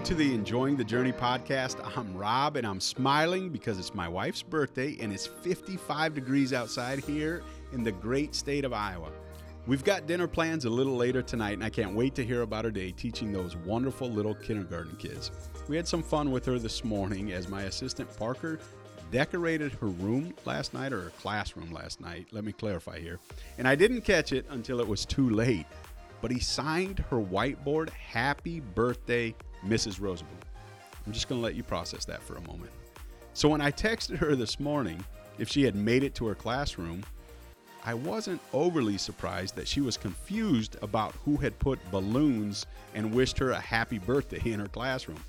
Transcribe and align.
Welcome 0.00 0.16
to 0.16 0.24
the 0.24 0.34
Enjoying 0.34 0.76
the 0.78 0.84
Journey 0.84 1.12
podcast. 1.12 1.78
I'm 1.94 2.16
Rob 2.16 2.56
and 2.56 2.66
I'm 2.66 2.80
smiling 2.80 3.50
because 3.50 3.78
it's 3.78 3.94
my 3.94 4.08
wife's 4.08 4.40
birthday 4.40 4.96
and 4.98 5.12
it's 5.12 5.26
55 5.26 6.14
degrees 6.14 6.54
outside 6.54 7.00
here 7.00 7.42
in 7.74 7.84
the 7.84 7.92
great 7.92 8.34
state 8.34 8.64
of 8.64 8.72
Iowa. 8.72 9.10
We've 9.66 9.84
got 9.84 10.06
dinner 10.06 10.26
plans 10.26 10.64
a 10.64 10.70
little 10.70 10.96
later 10.96 11.20
tonight 11.20 11.52
and 11.52 11.62
I 11.62 11.68
can't 11.68 11.94
wait 11.94 12.14
to 12.14 12.24
hear 12.24 12.40
about 12.40 12.64
her 12.64 12.70
day 12.70 12.92
teaching 12.92 13.30
those 13.30 13.56
wonderful 13.56 14.08
little 14.08 14.34
kindergarten 14.34 14.96
kids. 14.96 15.32
We 15.68 15.76
had 15.76 15.86
some 15.86 16.02
fun 16.02 16.30
with 16.30 16.46
her 16.46 16.58
this 16.58 16.82
morning 16.82 17.32
as 17.32 17.46
my 17.48 17.64
assistant 17.64 18.08
Parker 18.16 18.58
decorated 19.10 19.72
her 19.72 19.88
room 19.88 20.32
last 20.46 20.72
night 20.72 20.94
or 20.94 21.02
her 21.02 21.12
classroom 21.20 21.72
last 21.72 22.00
night. 22.00 22.26
Let 22.30 22.44
me 22.44 22.52
clarify 22.52 23.00
here. 23.00 23.18
And 23.58 23.68
I 23.68 23.74
didn't 23.74 24.00
catch 24.00 24.32
it 24.32 24.46
until 24.48 24.80
it 24.80 24.88
was 24.88 25.04
too 25.04 25.28
late. 25.28 25.66
But 26.20 26.30
he 26.30 26.38
signed 26.38 26.98
her 27.10 27.18
whiteboard, 27.18 27.90
Happy 27.90 28.60
Birthday, 28.60 29.34
Mrs. 29.66 30.00
Roseboom. 30.00 30.40
I'm 31.06 31.12
just 31.12 31.28
going 31.28 31.40
to 31.40 31.44
let 31.44 31.54
you 31.54 31.62
process 31.62 32.04
that 32.04 32.22
for 32.22 32.36
a 32.36 32.40
moment. 32.42 32.70
So 33.32 33.48
when 33.48 33.60
I 33.60 33.70
texted 33.70 34.16
her 34.18 34.34
this 34.34 34.60
morning 34.60 35.02
if 35.38 35.48
she 35.48 35.62
had 35.62 35.74
made 35.74 36.02
it 36.02 36.14
to 36.16 36.26
her 36.26 36.34
classroom, 36.34 37.02
I 37.84 37.94
wasn't 37.94 38.42
overly 38.52 38.98
surprised 38.98 39.56
that 39.56 39.66
she 39.66 39.80
was 39.80 39.96
confused 39.96 40.76
about 40.82 41.14
who 41.24 41.36
had 41.36 41.58
put 41.58 41.78
balloons 41.90 42.66
and 42.94 43.14
wished 43.14 43.38
her 43.38 43.52
a 43.52 43.60
happy 43.60 43.98
birthday 43.98 44.52
in 44.52 44.60
her 44.60 44.68
classroom. 44.68 45.20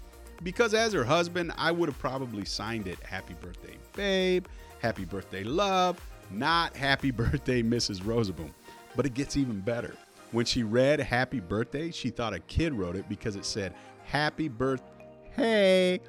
Because 0.43 0.73
as 0.73 0.91
her 0.91 1.05
husband, 1.05 1.53
I 1.57 1.71
would 1.71 1.87
have 1.87 1.99
probably 1.99 2.45
signed 2.45 2.87
it 2.87 2.99
Happy 3.01 3.35
Birthday, 3.35 3.77
Babe, 3.93 4.47
Happy 4.79 5.05
Birthday, 5.05 5.43
Love, 5.43 5.99
not 6.31 6.75
Happy 6.75 7.11
Birthday, 7.11 7.61
Mrs. 7.61 8.01
Roseboom. 8.01 8.51
But 8.95 9.05
it 9.05 9.13
gets 9.13 9.37
even 9.37 9.61
better. 9.61 9.95
When 10.31 10.45
she 10.45 10.63
read 10.63 10.99
Happy 11.01 11.41
Birthday, 11.41 11.91
she 11.91 12.09
thought 12.09 12.33
a 12.33 12.39
kid 12.39 12.73
wrote 12.73 12.95
it 12.95 13.09
because 13.09 13.35
it 13.35 13.43
said 13.45 13.73
Happy 14.03 14.47
Birthday. 14.47 14.85
Hey, 15.31 15.99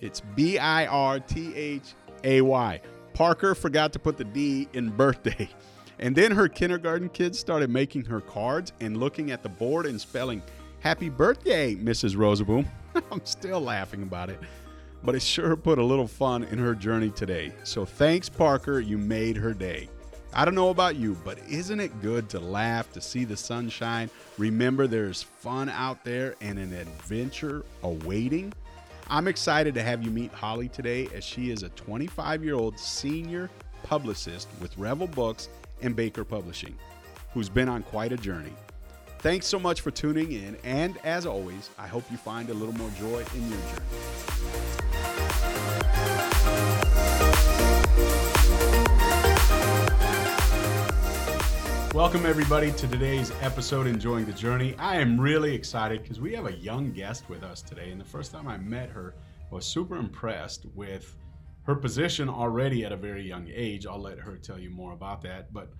it's 0.00 0.20
B 0.20 0.58
I 0.58 0.86
R 0.86 1.20
T 1.20 1.54
H 1.54 1.94
A 2.24 2.40
Y. 2.40 2.80
Parker 3.14 3.54
forgot 3.54 3.92
to 3.92 3.98
put 3.98 4.16
the 4.16 4.24
D 4.24 4.68
in 4.72 4.90
birthday. 4.90 5.48
And 6.02 6.16
then 6.16 6.32
her 6.32 6.48
kindergarten 6.48 7.10
kids 7.10 7.38
started 7.38 7.68
making 7.68 8.06
her 8.06 8.22
cards 8.22 8.72
and 8.80 8.96
looking 8.96 9.32
at 9.32 9.42
the 9.42 9.50
board 9.50 9.84
and 9.84 10.00
spelling 10.00 10.42
Happy 10.78 11.10
Birthday, 11.10 11.74
Mrs. 11.74 12.16
Roseboom. 12.16 12.66
I'm 13.12 13.20
still 13.26 13.60
laughing 13.60 14.02
about 14.02 14.30
it, 14.30 14.40
but 15.04 15.14
it 15.14 15.20
sure 15.20 15.56
put 15.56 15.78
a 15.78 15.84
little 15.84 16.06
fun 16.06 16.44
in 16.44 16.58
her 16.58 16.74
journey 16.74 17.10
today. 17.10 17.52
So 17.64 17.84
thanks, 17.84 18.30
Parker. 18.30 18.80
You 18.80 18.96
made 18.96 19.36
her 19.36 19.52
day. 19.52 19.90
I 20.32 20.44
don't 20.44 20.54
know 20.54 20.70
about 20.70 20.96
you, 20.96 21.16
but 21.24 21.38
isn't 21.48 21.80
it 21.80 22.00
good 22.02 22.28
to 22.30 22.40
laugh, 22.40 22.92
to 22.92 23.00
see 23.00 23.24
the 23.24 23.36
sunshine? 23.36 24.08
Remember, 24.38 24.86
there's 24.86 25.22
fun 25.22 25.68
out 25.68 26.04
there 26.04 26.36
and 26.40 26.58
an 26.58 26.72
adventure 26.72 27.64
awaiting. 27.82 28.52
I'm 29.08 29.26
excited 29.26 29.74
to 29.74 29.82
have 29.82 30.04
you 30.04 30.10
meet 30.12 30.32
Holly 30.32 30.68
today 30.68 31.08
as 31.12 31.24
she 31.24 31.50
is 31.50 31.64
a 31.64 31.68
25 31.70 32.44
year 32.44 32.54
old 32.54 32.78
senior 32.78 33.50
publicist 33.82 34.48
with 34.60 34.76
Revell 34.78 35.08
Books 35.08 35.48
and 35.82 35.96
Baker 35.96 36.24
Publishing, 36.24 36.76
who's 37.34 37.48
been 37.48 37.68
on 37.68 37.82
quite 37.82 38.12
a 38.12 38.16
journey. 38.16 38.52
Thanks 39.18 39.46
so 39.46 39.58
much 39.58 39.80
for 39.80 39.90
tuning 39.90 40.32
in, 40.32 40.56
and 40.62 40.96
as 41.04 41.26
always, 41.26 41.70
I 41.76 41.88
hope 41.88 42.04
you 42.10 42.16
find 42.16 42.48
a 42.50 42.54
little 42.54 42.74
more 42.74 42.90
joy 42.98 43.24
in 43.34 43.48
your 43.48 43.58
journey. 43.58 44.79
Welcome, 51.92 52.24
everybody, 52.24 52.70
to 52.70 52.86
today's 52.86 53.32
episode, 53.40 53.88
Enjoying 53.88 54.24
the 54.24 54.32
Journey. 54.32 54.76
I 54.78 54.98
am 54.98 55.20
really 55.20 55.52
excited 55.52 56.02
because 56.02 56.20
we 56.20 56.32
have 56.34 56.46
a 56.46 56.52
young 56.52 56.92
guest 56.92 57.28
with 57.28 57.42
us 57.42 57.62
today. 57.62 57.90
And 57.90 58.00
the 58.00 58.04
first 58.04 58.30
time 58.30 58.46
I 58.46 58.58
met 58.58 58.90
her, 58.90 59.16
I 59.50 59.54
was 59.56 59.66
super 59.66 59.96
impressed 59.96 60.66
with 60.72 61.16
her 61.64 61.74
position 61.74 62.28
already 62.28 62.84
at 62.84 62.92
a 62.92 62.96
very 62.96 63.26
young 63.26 63.48
age. 63.52 63.86
I'll 63.86 64.00
let 64.00 64.20
her 64.20 64.36
tell 64.36 64.56
you 64.56 64.70
more 64.70 64.92
about 64.92 65.20
that. 65.22 65.52
But 65.52 65.72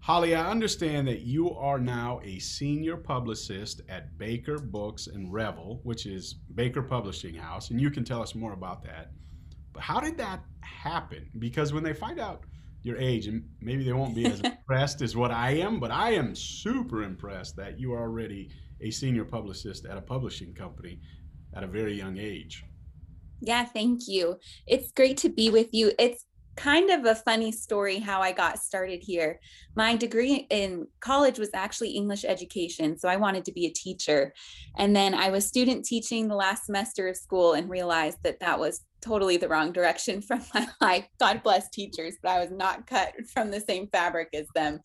Holly, 0.00 0.34
I 0.34 0.50
understand 0.50 1.06
that 1.08 1.20
you 1.20 1.50
are 1.50 1.78
now 1.78 2.22
a 2.24 2.38
senior 2.38 2.96
publicist 2.96 3.82
at 3.90 4.16
Baker 4.16 4.58
Books 4.58 5.06
and 5.08 5.30
Revell, 5.30 5.80
which 5.82 6.06
is 6.06 6.36
Baker 6.54 6.82
Publishing 6.82 7.34
House, 7.34 7.68
and 7.68 7.78
you 7.78 7.90
can 7.90 8.04
tell 8.04 8.22
us 8.22 8.34
more 8.34 8.54
about 8.54 8.82
that. 8.84 9.10
But 9.74 9.82
how 9.82 10.00
did 10.00 10.16
that 10.16 10.40
happen? 10.62 11.28
Because 11.38 11.74
when 11.74 11.84
they 11.84 11.92
find 11.92 12.18
out 12.18 12.44
your 12.82 12.96
age, 12.96 13.26
and 13.26 13.44
maybe 13.60 13.84
they 13.84 13.92
won't 13.92 14.14
be 14.14 14.26
as 14.26 14.40
impressed 14.44 15.02
as 15.02 15.16
what 15.16 15.30
I 15.30 15.52
am, 15.52 15.80
but 15.80 15.90
I 15.90 16.12
am 16.12 16.34
super 16.34 17.02
impressed 17.02 17.56
that 17.56 17.78
you 17.78 17.92
are 17.92 18.00
already 18.00 18.50
a 18.80 18.90
senior 18.90 19.24
publicist 19.24 19.86
at 19.86 19.96
a 19.96 20.02
publishing 20.02 20.52
company 20.54 21.00
at 21.54 21.62
a 21.62 21.66
very 21.66 21.94
young 21.94 22.18
age. 22.18 22.64
Yeah, 23.40 23.64
thank 23.64 24.08
you. 24.08 24.38
It's 24.66 24.92
great 24.92 25.16
to 25.18 25.28
be 25.28 25.50
with 25.50 25.68
you. 25.72 25.92
It's 25.98 26.24
kind 26.56 26.90
of 26.90 27.04
a 27.06 27.14
funny 27.14 27.50
story 27.50 27.98
how 27.98 28.20
I 28.20 28.32
got 28.32 28.58
started 28.58 29.02
here. 29.02 29.40
My 29.74 29.96
degree 29.96 30.46
in 30.50 30.86
college 31.00 31.38
was 31.38 31.48
actually 31.54 31.90
English 31.90 32.24
education, 32.24 32.98
so 32.98 33.08
I 33.08 33.16
wanted 33.16 33.44
to 33.46 33.52
be 33.52 33.66
a 33.66 33.72
teacher. 33.72 34.34
And 34.76 34.94
then 34.94 35.14
I 35.14 35.30
was 35.30 35.46
student 35.46 35.84
teaching 35.84 36.28
the 36.28 36.34
last 36.34 36.66
semester 36.66 37.08
of 37.08 37.16
school 37.16 37.54
and 37.54 37.70
realized 37.70 38.18
that 38.22 38.40
that 38.40 38.58
was 38.58 38.84
totally 39.02 39.36
the 39.36 39.48
wrong 39.48 39.72
direction 39.72 40.22
from 40.28 40.42
my 40.54 40.66
life. 40.80 41.06
God 41.20 41.42
bless 41.42 41.68
teachers, 41.70 42.14
but 42.22 42.30
I 42.30 42.40
was 42.40 42.50
not 42.50 42.86
cut 42.86 43.12
from 43.32 43.50
the 43.50 43.60
same 43.60 43.88
fabric 43.88 44.28
as 44.34 44.46
them. 44.54 44.80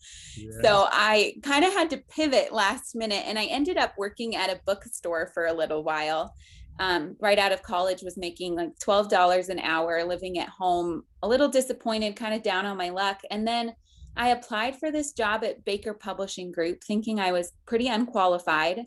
So 0.62 0.88
I 0.92 1.36
kind 1.44 1.64
of 1.64 1.74
had 1.74 1.90
to 1.92 2.04
pivot 2.10 2.52
last 2.52 2.96
minute 2.96 3.24
and 3.26 3.38
I 3.40 3.46
ended 3.46 3.78
up 3.78 3.94
working 3.98 4.36
at 4.36 4.50
a 4.50 4.60
bookstore 4.66 5.32
for 5.34 5.46
a 5.46 5.54
little 5.54 5.84
while 5.84 6.34
um, 6.80 7.16
right 7.20 7.40
out 7.40 7.52
of 7.52 7.64
college 7.64 8.02
was 8.02 8.18
making 8.18 8.56
like 8.56 8.78
$12 8.80 9.50
an 9.50 9.60
hour 9.60 10.04
living 10.04 10.38
at 10.40 10.50
home 10.50 11.04
a 11.24 11.28
little 11.28 11.50
disappointed 11.50 12.16
kind 12.16 12.34
of 12.34 12.44
down 12.44 12.66
on 12.66 12.78
my 12.78 12.90
luck 12.90 13.22
and 13.32 13.48
then 13.48 13.74
i 14.16 14.30
applied 14.30 14.78
for 14.80 14.92
this 14.92 15.14
job 15.14 15.44
at 15.44 15.66
baker 15.66 15.94
publishing 15.94 16.52
group 16.52 16.84
thinking 16.84 17.20
i 17.20 17.32
was 17.32 17.54
pretty 17.66 17.88
unqualified 17.88 18.82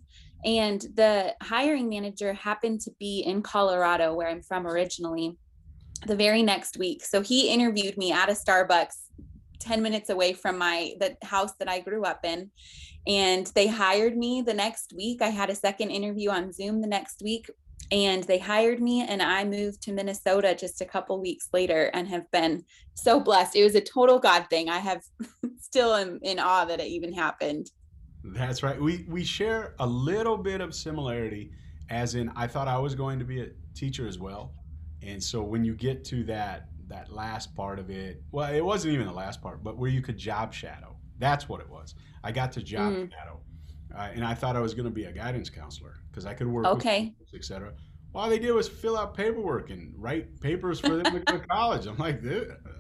and 0.45 0.81
the 0.95 1.35
hiring 1.43 1.89
manager 1.89 2.33
happened 2.33 2.81
to 2.81 2.91
be 2.99 3.21
in 3.21 3.43
colorado 3.43 4.15
where 4.15 4.29
i'm 4.29 4.43
from 4.43 4.67
originally 4.67 5.37
the 6.07 6.17
very 6.17 6.43
next 6.43 6.79
week. 6.79 7.05
So 7.05 7.21
he 7.21 7.49
interviewed 7.49 7.97
me 7.97 8.13
at 8.13 8.31
a 8.31 8.33
starbucks 8.33 8.97
10 9.59 9.83
minutes 9.83 10.09
away 10.09 10.33
from 10.33 10.57
my 10.57 10.95
the 10.99 11.17
house 11.23 11.53
that 11.59 11.69
I 11.69 11.81
grew 11.81 12.05
up 12.05 12.25
in. 12.25 12.51
And 13.07 13.47
they 13.49 13.67
hired 13.67 14.17
me 14.17 14.43
the 14.43 14.55
next 14.55 14.93
week. 14.97 15.21
I 15.23 15.29
had 15.29 15.51
a 15.51 15.55
second 15.55 15.91
interview 15.91 16.31
on 16.31 16.53
Zoom 16.53 16.81
the 16.81 16.87
next 16.87 17.21
week 17.23 17.51
and 17.93 18.23
they 18.25 18.39
hired 18.39 18.81
me 18.81 19.01
and 19.01 19.21
i 19.21 19.43
moved 19.43 19.83
to 19.83 19.93
minnesota 19.93 20.55
just 20.55 20.81
a 20.81 20.85
couple 20.85 21.21
weeks 21.21 21.49
later 21.53 21.91
and 21.93 22.07
have 22.07 22.31
been 22.31 22.63
so 22.95 23.19
blessed. 23.19 23.57
It 23.57 23.65
was 23.65 23.75
a 23.75 23.81
total 23.81 24.19
god 24.19 24.47
thing. 24.49 24.69
I 24.69 24.79
have 24.79 25.03
still 25.61 25.95
am 25.95 26.19
in 26.23 26.39
awe 26.39 26.67
that 26.67 26.81
it 26.81 26.87
even 26.87 27.13
happened 27.13 27.71
that's 28.23 28.63
right 28.63 28.81
we 28.81 29.05
we 29.09 29.25
share 29.25 29.75
a 29.79 29.87
little 29.87 30.37
bit 30.37 30.61
of 30.61 30.75
similarity 30.75 31.51
as 31.89 32.15
in 32.15 32.31
i 32.37 32.47
thought 32.47 32.69
i 32.69 32.79
was 32.79 32.95
going 32.95 33.19
to 33.19 33.25
be 33.25 33.41
a 33.41 33.49
teacher 33.75 34.07
as 34.07 34.19
well 34.19 34.53
and 35.03 35.23
so 35.23 35.43
when 35.43 35.65
you 35.65 35.75
get 35.75 36.05
to 36.05 36.23
that 36.25 36.69
that 36.87 37.11
last 37.13 37.55
part 37.55 37.79
of 37.79 37.89
it 37.89 38.23
well 38.31 38.53
it 38.53 38.65
wasn't 38.65 38.93
even 38.93 39.07
the 39.07 39.13
last 39.13 39.41
part 39.41 39.63
but 39.65 39.79
where 39.79 39.91
you 39.91 40.03
could 40.03 40.19
job 40.19 40.53
shadow 40.53 40.97
that's 41.19 41.49
what 41.49 41.61
it 41.61 41.69
was 41.69 41.95
i 42.23 42.31
got 42.31 42.53
to 42.53 42.63
job 42.63 42.93
mm. 42.93 43.11
shadow 43.11 43.41
uh, 43.95 44.09
and 44.15 44.25
I 44.25 44.35
thought 44.35 44.57
I 44.57 44.61
was 44.61 44.75
going 44.75 44.85
to 44.85 44.91
be 44.91 45.05
a 45.05 45.13
guidance 45.13 45.51
counselor 45.51 45.97
because 46.11 46.27
I 46.27 46.35
could 46.35 46.47
work 46.47 46.67
okay, 46.67 47.15
etc. 47.35 47.73
All 48.15 48.29
they 48.29 48.39
did 48.39 48.53
was 48.53 48.69
fill 48.69 48.97
out 48.97 49.17
paperwork 49.17 49.71
and 49.71 49.93
write 49.97 50.41
papers 50.41 50.81
for 50.81 50.97
them 50.97 51.05
to 51.13 51.21
go 51.21 51.39
to 51.39 51.47
college. 51.47 51.87
I'm 51.87 51.97
like, 51.97 52.21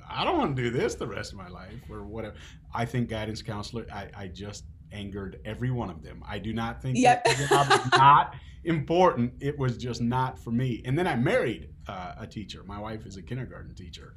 I 0.08 0.24
don't 0.24 0.38
want 0.38 0.56
to 0.56 0.62
do 0.62 0.70
this 0.70 0.96
the 0.96 1.06
rest 1.06 1.32
of 1.32 1.38
my 1.38 1.48
life 1.48 1.78
or 1.88 2.02
whatever. 2.04 2.34
I 2.74 2.84
think 2.84 3.08
guidance 3.08 3.40
counselor. 3.40 3.86
I, 3.92 4.08
I 4.16 4.26
just 4.26 4.64
angered 4.92 5.40
every 5.44 5.70
one 5.70 5.90
of 5.90 6.02
them. 6.02 6.22
I 6.26 6.38
do 6.38 6.52
not 6.52 6.82
think 6.82 6.98
yep. 6.98 7.24
that 7.24 7.48
job 7.48 7.72
is 7.72 7.92
not 7.98 8.34
important. 8.64 9.34
It 9.40 9.58
was 9.58 9.76
just 9.76 10.00
not 10.00 10.38
for 10.38 10.50
me. 10.50 10.82
And 10.84 10.98
then 10.98 11.06
I 11.06 11.16
married 11.16 11.70
uh, 11.88 12.14
a 12.18 12.26
teacher. 12.26 12.62
My 12.64 12.78
wife 12.78 13.06
is 13.06 13.16
a 13.16 13.22
kindergarten 13.22 13.74
teacher. 13.74 14.16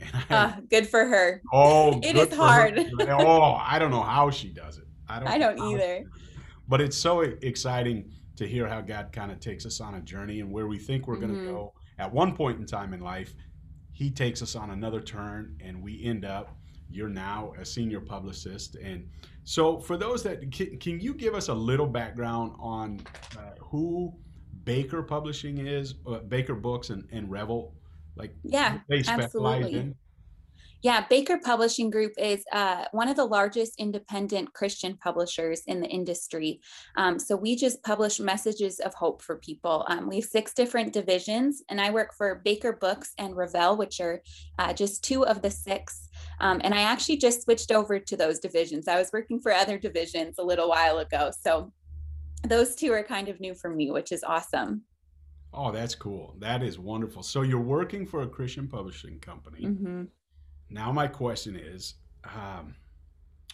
I, 0.30 0.34
uh, 0.34 0.52
good 0.70 0.86
for 0.88 1.04
her. 1.04 1.42
Oh, 1.52 2.00
it 2.02 2.16
is 2.16 2.32
hard. 2.34 2.78
oh, 3.00 3.52
I 3.54 3.78
don't 3.78 3.90
know 3.90 4.02
how 4.02 4.30
she 4.30 4.48
does 4.48 4.78
it. 4.78 4.84
I 5.08 5.18
don't. 5.18 5.28
I 5.28 5.38
don't 5.38 5.58
either. 5.72 6.04
But 6.68 6.80
it's 6.80 6.96
so 6.96 7.20
exciting 7.20 8.12
to 8.36 8.46
hear 8.46 8.68
how 8.68 8.80
God 8.80 9.10
kind 9.10 9.32
of 9.32 9.40
takes 9.40 9.66
us 9.66 9.80
on 9.80 9.94
a 9.94 10.00
journey 10.00 10.40
and 10.40 10.52
where 10.52 10.66
we 10.66 10.78
think 10.78 11.08
we're 11.08 11.16
going 11.16 11.32
to 11.32 11.40
mm-hmm. 11.40 11.50
go 11.50 11.72
at 11.98 12.12
one 12.12 12.36
point 12.36 12.58
in 12.58 12.66
time 12.66 12.94
in 12.94 13.00
life, 13.00 13.34
He 13.92 14.10
takes 14.10 14.42
us 14.42 14.54
on 14.54 14.70
another 14.70 15.00
turn 15.00 15.56
and 15.60 15.82
we 15.82 16.04
end 16.04 16.24
up. 16.24 16.56
You're 16.90 17.08
now 17.08 17.52
a 17.58 17.64
senior 17.64 18.00
publicist. 18.00 18.76
And 18.76 19.08
so, 19.48 19.78
for 19.80 19.96
those 19.96 20.22
that 20.24 20.52
can, 20.52 20.76
can 20.76 21.00
you 21.00 21.14
give 21.14 21.34
us 21.34 21.48
a 21.48 21.54
little 21.54 21.86
background 21.86 22.52
on 22.58 23.00
uh, 23.34 23.52
who 23.58 24.12
Baker 24.64 25.02
Publishing 25.02 25.66
is, 25.66 25.94
uh, 26.06 26.18
Baker 26.18 26.54
Books 26.54 26.90
and, 26.90 27.08
and 27.12 27.30
Revell? 27.30 27.72
Like, 28.14 28.34
yeah, 28.42 28.80
they 28.90 29.02
specialize 29.02 29.64
absolutely. 29.64 29.78
in? 29.78 29.94
Yeah, 30.82 31.06
Baker 31.08 31.38
Publishing 31.42 31.90
Group 31.90 32.12
is 32.18 32.44
uh, 32.52 32.84
one 32.92 33.08
of 33.08 33.16
the 33.16 33.24
largest 33.24 33.72
independent 33.78 34.52
Christian 34.52 34.98
publishers 34.98 35.62
in 35.66 35.80
the 35.80 35.88
industry. 35.88 36.60
Um, 36.96 37.18
so 37.18 37.34
we 37.34 37.56
just 37.56 37.82
publish 37.82 38.20
messages 38.20 38.78
of 38.80 38.92
hope 38.92 39.22
for 39.22 39.36
people. 39.36 39.86
Um, 39.88 40.08
we 40.08 40.16
have 40.16 40.26
six 40.26 40.52
different 40.52 40.92
divisions, 40.92 41.62
and 41.70 41.80
I 41.80 41.90
work 41.90 42.14
for 42.14 42.42
Baker 42.44 42.74
Books 42.74 43.14
and 43.16 43.34
Revell, 43.34 43.78
which 43.78 43.98
are 44.00 44.22
uh, 44.58 44.74
just 44.74 45.02
two 45.02 45.24
of 45.24 45.40
the 45.40 45.50
six. 45.50 46.07
Um, 46.40 46.60
and 46.62 46.74
I 46.74 46.82
actually 46.82 47.16
just 47.16 47.42
switched 47.42 47.72
over 47.72 47.98
to 47.98 48.16
those 48.16 48.38
divisions. 48.38 48.88
I 48.88 48.98
was 48.98 49.10
working 49.12 49.40
for 49.40 49.52
other 49.52 49.78
divisions 49.78 50.38
a 50.38 50.42
little 50.42 50.68
while 50.68 50.98
ago. 50.98 51.30
So 51.40 51.72
those 52.44 52.76
two 52.76 52.92
are 52.92 53.02
kind 53.02 53.28
of 53.28 53.40
new 53.40 53.54
for 53.54 53.70
me, 53.70 53.90
which 53.90 54.12
is 54.12 54.22
awesome. 54.22 54.82
Oh, 55.52 55.72
that's 55.72 55.94
cool. 55.94 56.36
That 56.38 56.62
is 56.62 56.78
wonderful. 56.78 57.22
So 57.22 57.42
you're 57.42 57.60
working 57.60 58.06
for 58.06 58.22
a 58.22 58.28
Christian 58.28 58.68
publishing 58.68 59.18
company. 59.18 59.66
Mm-hmm. 59.66 60.04
Now, 60.70 60.92
my 60.92 61.06
question 61.06 61.56
is 61.56 61.94
um, 62.24 62.74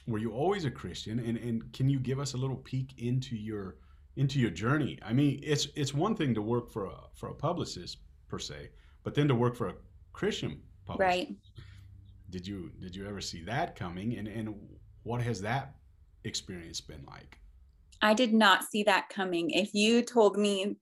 were 0.07 0.19
you 0.19 0.33
always 0.33 0.65
a 0.65 0.71
Christian? 0.71 1.19
And, 1.21 1.39
and 1.39 1.73
can 1.73 1.89
you 1.89 1.99
give 1.99 2.19
us 2.19 2.35
a 2.35 2.37
little 2.37 2.57
peek 2.57 2.95
into 2.99 3.37
your 3.37 3.77
into 4.17 4.39
your 4.39 4.51
journey? 4.51 4.99
I 5.03 5.13
mean, 5.13 5.41
it's 5.43 5.69
it's 5.75 5.95
one 5.95 6.15
thing 6.15 6.35
to 6.35 6.43
work 6.43 6.71
for 6.71 6.87
a 6.87 6.97
for 7.15 7.29
a 7.29 7.35
publicist 7.35 7.99
per 8.29 8.39
se, 8.39 8.71
but 9.03 9.15
then 9.15 9.29
to 9.29 9.35
work 9.35 9.57
for 9.57 9.69
a 9.69 9.75
Christian 10.13 10.61
publisher. 10.85 11.09
Right. 11.09 11.37
Did 12.35 12.49
you 12.49 12.73
did 12.81 12.97
you 12.97 13.07
ever 13.07 13.21
see 13.21 13.45
that 13.45 13.77
coming? 13.77 14.19
And 14.19 14.27
and 14.27 14.57
what 15.05 15.23
has 15.23 15.41
that 15.43 15.77
experience 16.25 16.81
been 16.81 17.05
like? 17.07 17.39
I 18.03 18.13
did 18.13 18.35
not 18.35 18.65
see 18.65 18.83
that 18.83 19.09
coming. 19.09 19.51
If 19.51 19.73
you 19.73 20.03
told 20.03 20.37
me 20.37 20.75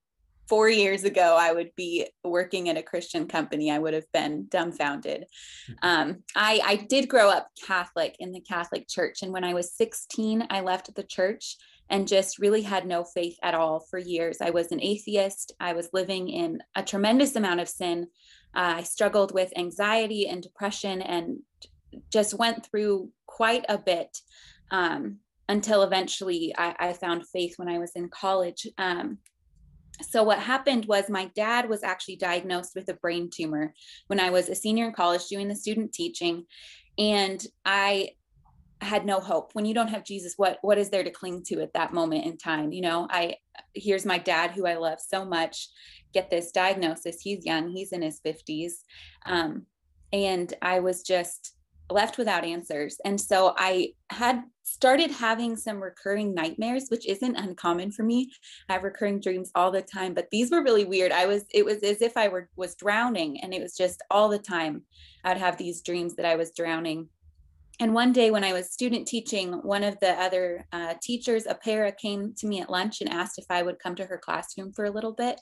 four 0.48 0.70
years 0.70 1.04
ago 1.04 1.36
I 1.38 1.52
would 1.52 1.70
be 1.76 2.06
working 2.24 2.70
at 2.70 2.78
a 2.78 2.82
Christian 2.82 3.28
company, 3.28 3.70
I 3.70 3.78
would 3.78 3.92
have 3.92 4.10
been 4.14 4.46
dumbfounded. 4.48 5.26
Um, 5.82 6.22
I, 6.34 6.60
I 6.64 6.76
did 6.76 7.08
grow 7.08 7.28
up 7.28 7.48
Catholic 7.66 8.16
in 8.18 8.32
the 8.32 8.40
Catholic 8.40 8.88
Church. 8.88 9.22
And 9.22 9.32
when 9.32 9.44
I 9.44 9.52
was 9.52 9.76
16, 9.76 10.46
I 10.48 10.60
left 10.60 10.94
the 10.94 11.02
church 11.02 11.56
and 11.92 12.08
just 12.08 12.38
really 12.38 12.62
had 12.62 12.86
no 12.86 13.04
faith 13.04 13.36
at 13.42 13.54
all 13.54 13.86
for 13.90 13.98
years. 13.98 14.38
I 14.40 14.48
was 14.48 14.72
an 14.72 14.82
atheist. 14.82 15.52
I 15.60 15.74
was 15.74 15.90
living 15.92 16.30
in 16.30 16.58
a 16.74 16.82
tremendous 16.82 17.36
amount 17.36 17.60
of 17.60 17.68
sin. 17.68 18.06
Uh, 18.56 18.76
I 18.78 18.82
struggled 18.82 19.32
with 19.34 19.52
anxiety 19.56 20.26
and 20.26 20.42
depression 20.42 21.02
and 21.02 21.40
just 22.10 22.32
went 22.32 22.64
through 22.64 23.10
quite 23.26 23.66
a 23.68 23.76
bit 23.76 24.16
um, 24.70 25.18
until 25.50 25.82
eventually 25.82 26.54
I, 26.56 26.74
I, 26.78 26.92
found 26.94 27.28
faith 27.28 27.54
when 27.58 27.68
I 27.68 27.78
was 27.78 27.92
in 27.94 28.08
college. 28.08 28.66
Um, 28.78 29.18
so 30.00 30.22
what 30.22 30.38
happened 30.38 30.86
was 30.86 31.10
my 31.10 31.30
dad 31.36 31.68
was 31.68 31.82
actually 31.82 32.16
diagnosed 32.16 32.72
with 32.74 32.88
a 32.88 32.94
brain 32.94 33.28
tumor 33.30 33.74
when 34.06 34.18
I 34.18 34.30
was 34.30 34.48
a 34.48 34.54
senior 34.54 34.86
in 34.86 34.94
college 34.94 35.26
doing 35.26 35.48
the 35.48 35.54
student 35.54 35.92
teaching 35.92 36.46
and 36.98 37.44
I 37.66 38.10
had 38.82 39.06
no 39.06 39.20
hope 39.20 39.50
when 39.54 39.64
you 39.64 39.74
don't 39.74 39.88
have 39.88 40.04
Jesus 40.04 40.34
what 40.36 40.58
what 40.62 40.78
is 40.78 40.90
there 40.90 41.04
to 41.04 41.10
cling 41.10 41.42
to 41.44 41.60
at 41.60 41.72
that 41.74 41.92
moment 41.92 42.24
in 42.24 42.36
time 42.36 42.72
you 42.72 42.82
know 42.82 43.06
I 43.10 43.36
here's 43.74 44.06
my 44.06 44.18
dad 44.18 44.52
who 44.52 44.66
I 44.66 44.76
love 44.76 44.98
so 45.00 45.24
much 45.24 45.68
get 46.12 46.30
this 46.30 46.52
diagnosis 46.52 47.20
he's 47.20 47.46
young 47.46 47.70
he's 47.70 47.92
in 47.92 48.02
his 48.02 48.20
50s 48.24 48.72
um, 49.26 49.66
and 50.12 50.52
I 50.60 50.80
was 50.80 51.02
just 51.02 51.54
left 51.92 52.18
without 52.18 52.44
answers. 52.44 52.98
And 53.04 53.20
so 53.20 53.54
I 53.56 53.92
had 54.10 54.42
started 54.62 55.10
having 55.10 55.56
some 55.56 55.82
recurring 55.82 56.34
nightmares, 56.34 56.86
which 56.88 57.06
isn't 57.06 57.36
uncommon 57.36 57.92
for 57.92 58.02
me. 58.02 58.32
I 58.68 58.74
have 58.74 58.82
recurring 58.82 59.20
dreams 59.20 59.50
all 59.54 59.70
the 59.70 59.82
time, 59.82 60.14
but 60.14 60.28
these 60.30 60.50
were 60.50 60.62
really 60.62 60.84
weird. 60.84 61.12
I 61.12 61.26
was, 61.26 61.44
it 61.52 61.64
was 61.64 61.82
as 61.82 62.02
if 62.02 62.16
I 62.16 62.28
were 62.28 62.48
was 62.56 62.74
drowning 62.74 63.40
and 63.40 63.52
it 63.52 63.62
was 63.62 63.76
just 63.76 64.02
all 64.10 64.28
the 64.28 64.38
time. 64.38 64.82
I'd 65.24 65.38
have 65.38 65.56
these 65.56 65.82
dreams 65.82 66.16
that 66.16 66.26
I 66.26 66.36
was 66.36 66.52
drowning. 66.52 67.08
And 67.80 67.94
one 67.94 68.12
day 68.12 68.30
when 68.30 68.44
I 68.44 68.52
was 68.52 68.70
student 68.70 69.08
teaching, 69.08 69.52
one 69.62 69.82
of 69.82 69.98
the 70.00 70.10
other 70.10 70.66
uh, 70.72 70.94
teachers, 71.02 71.46
a 71.46 71.54
para, 71.54 71.90
came 71.92 72.34
to 72.38 72.46
me 72.46 72.60
at 72.60 72.70
lunch 72.70 73.00
and 73.00 73.10
asked 73.10 73.38
if 73.38 73.46
I 73.50 73.62
would 73.62 73.78
come 73.78 73.94
to 73.96 74.04
her 74.04 74.18
classroom 74.18 74.72
for 74.72 74.84
a 74.84 74.90
little 74.90 75.12
bit. 75.12 75.40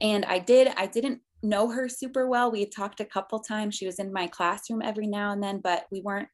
And 0.00 0.24
I 0.24 0.38
did. 0.38 0.68
I 0.76 0.86
didn't 0.86 1.20
know 1.42 1.70
her 1.70 1.88
super 1.88 2.26
well. 2.26 2.50
We 2.50 2.60
had 2.60 2.72
talked 2.72 3.00
a 3.00 3.04
couple 3.04 3.40
times. 3.40 3.74
She 3.74 3.86
was 3.86 3.98
in 3.98 4.12
my 4.12 4.26
classroom 4.26 4.82
every 4.82 5.06
now 5.06 5.32
and 5.32 5.42
then, 5.42 5.60
but 5.60 5.86
we 5.90 6.00
weren't 6.00 6.28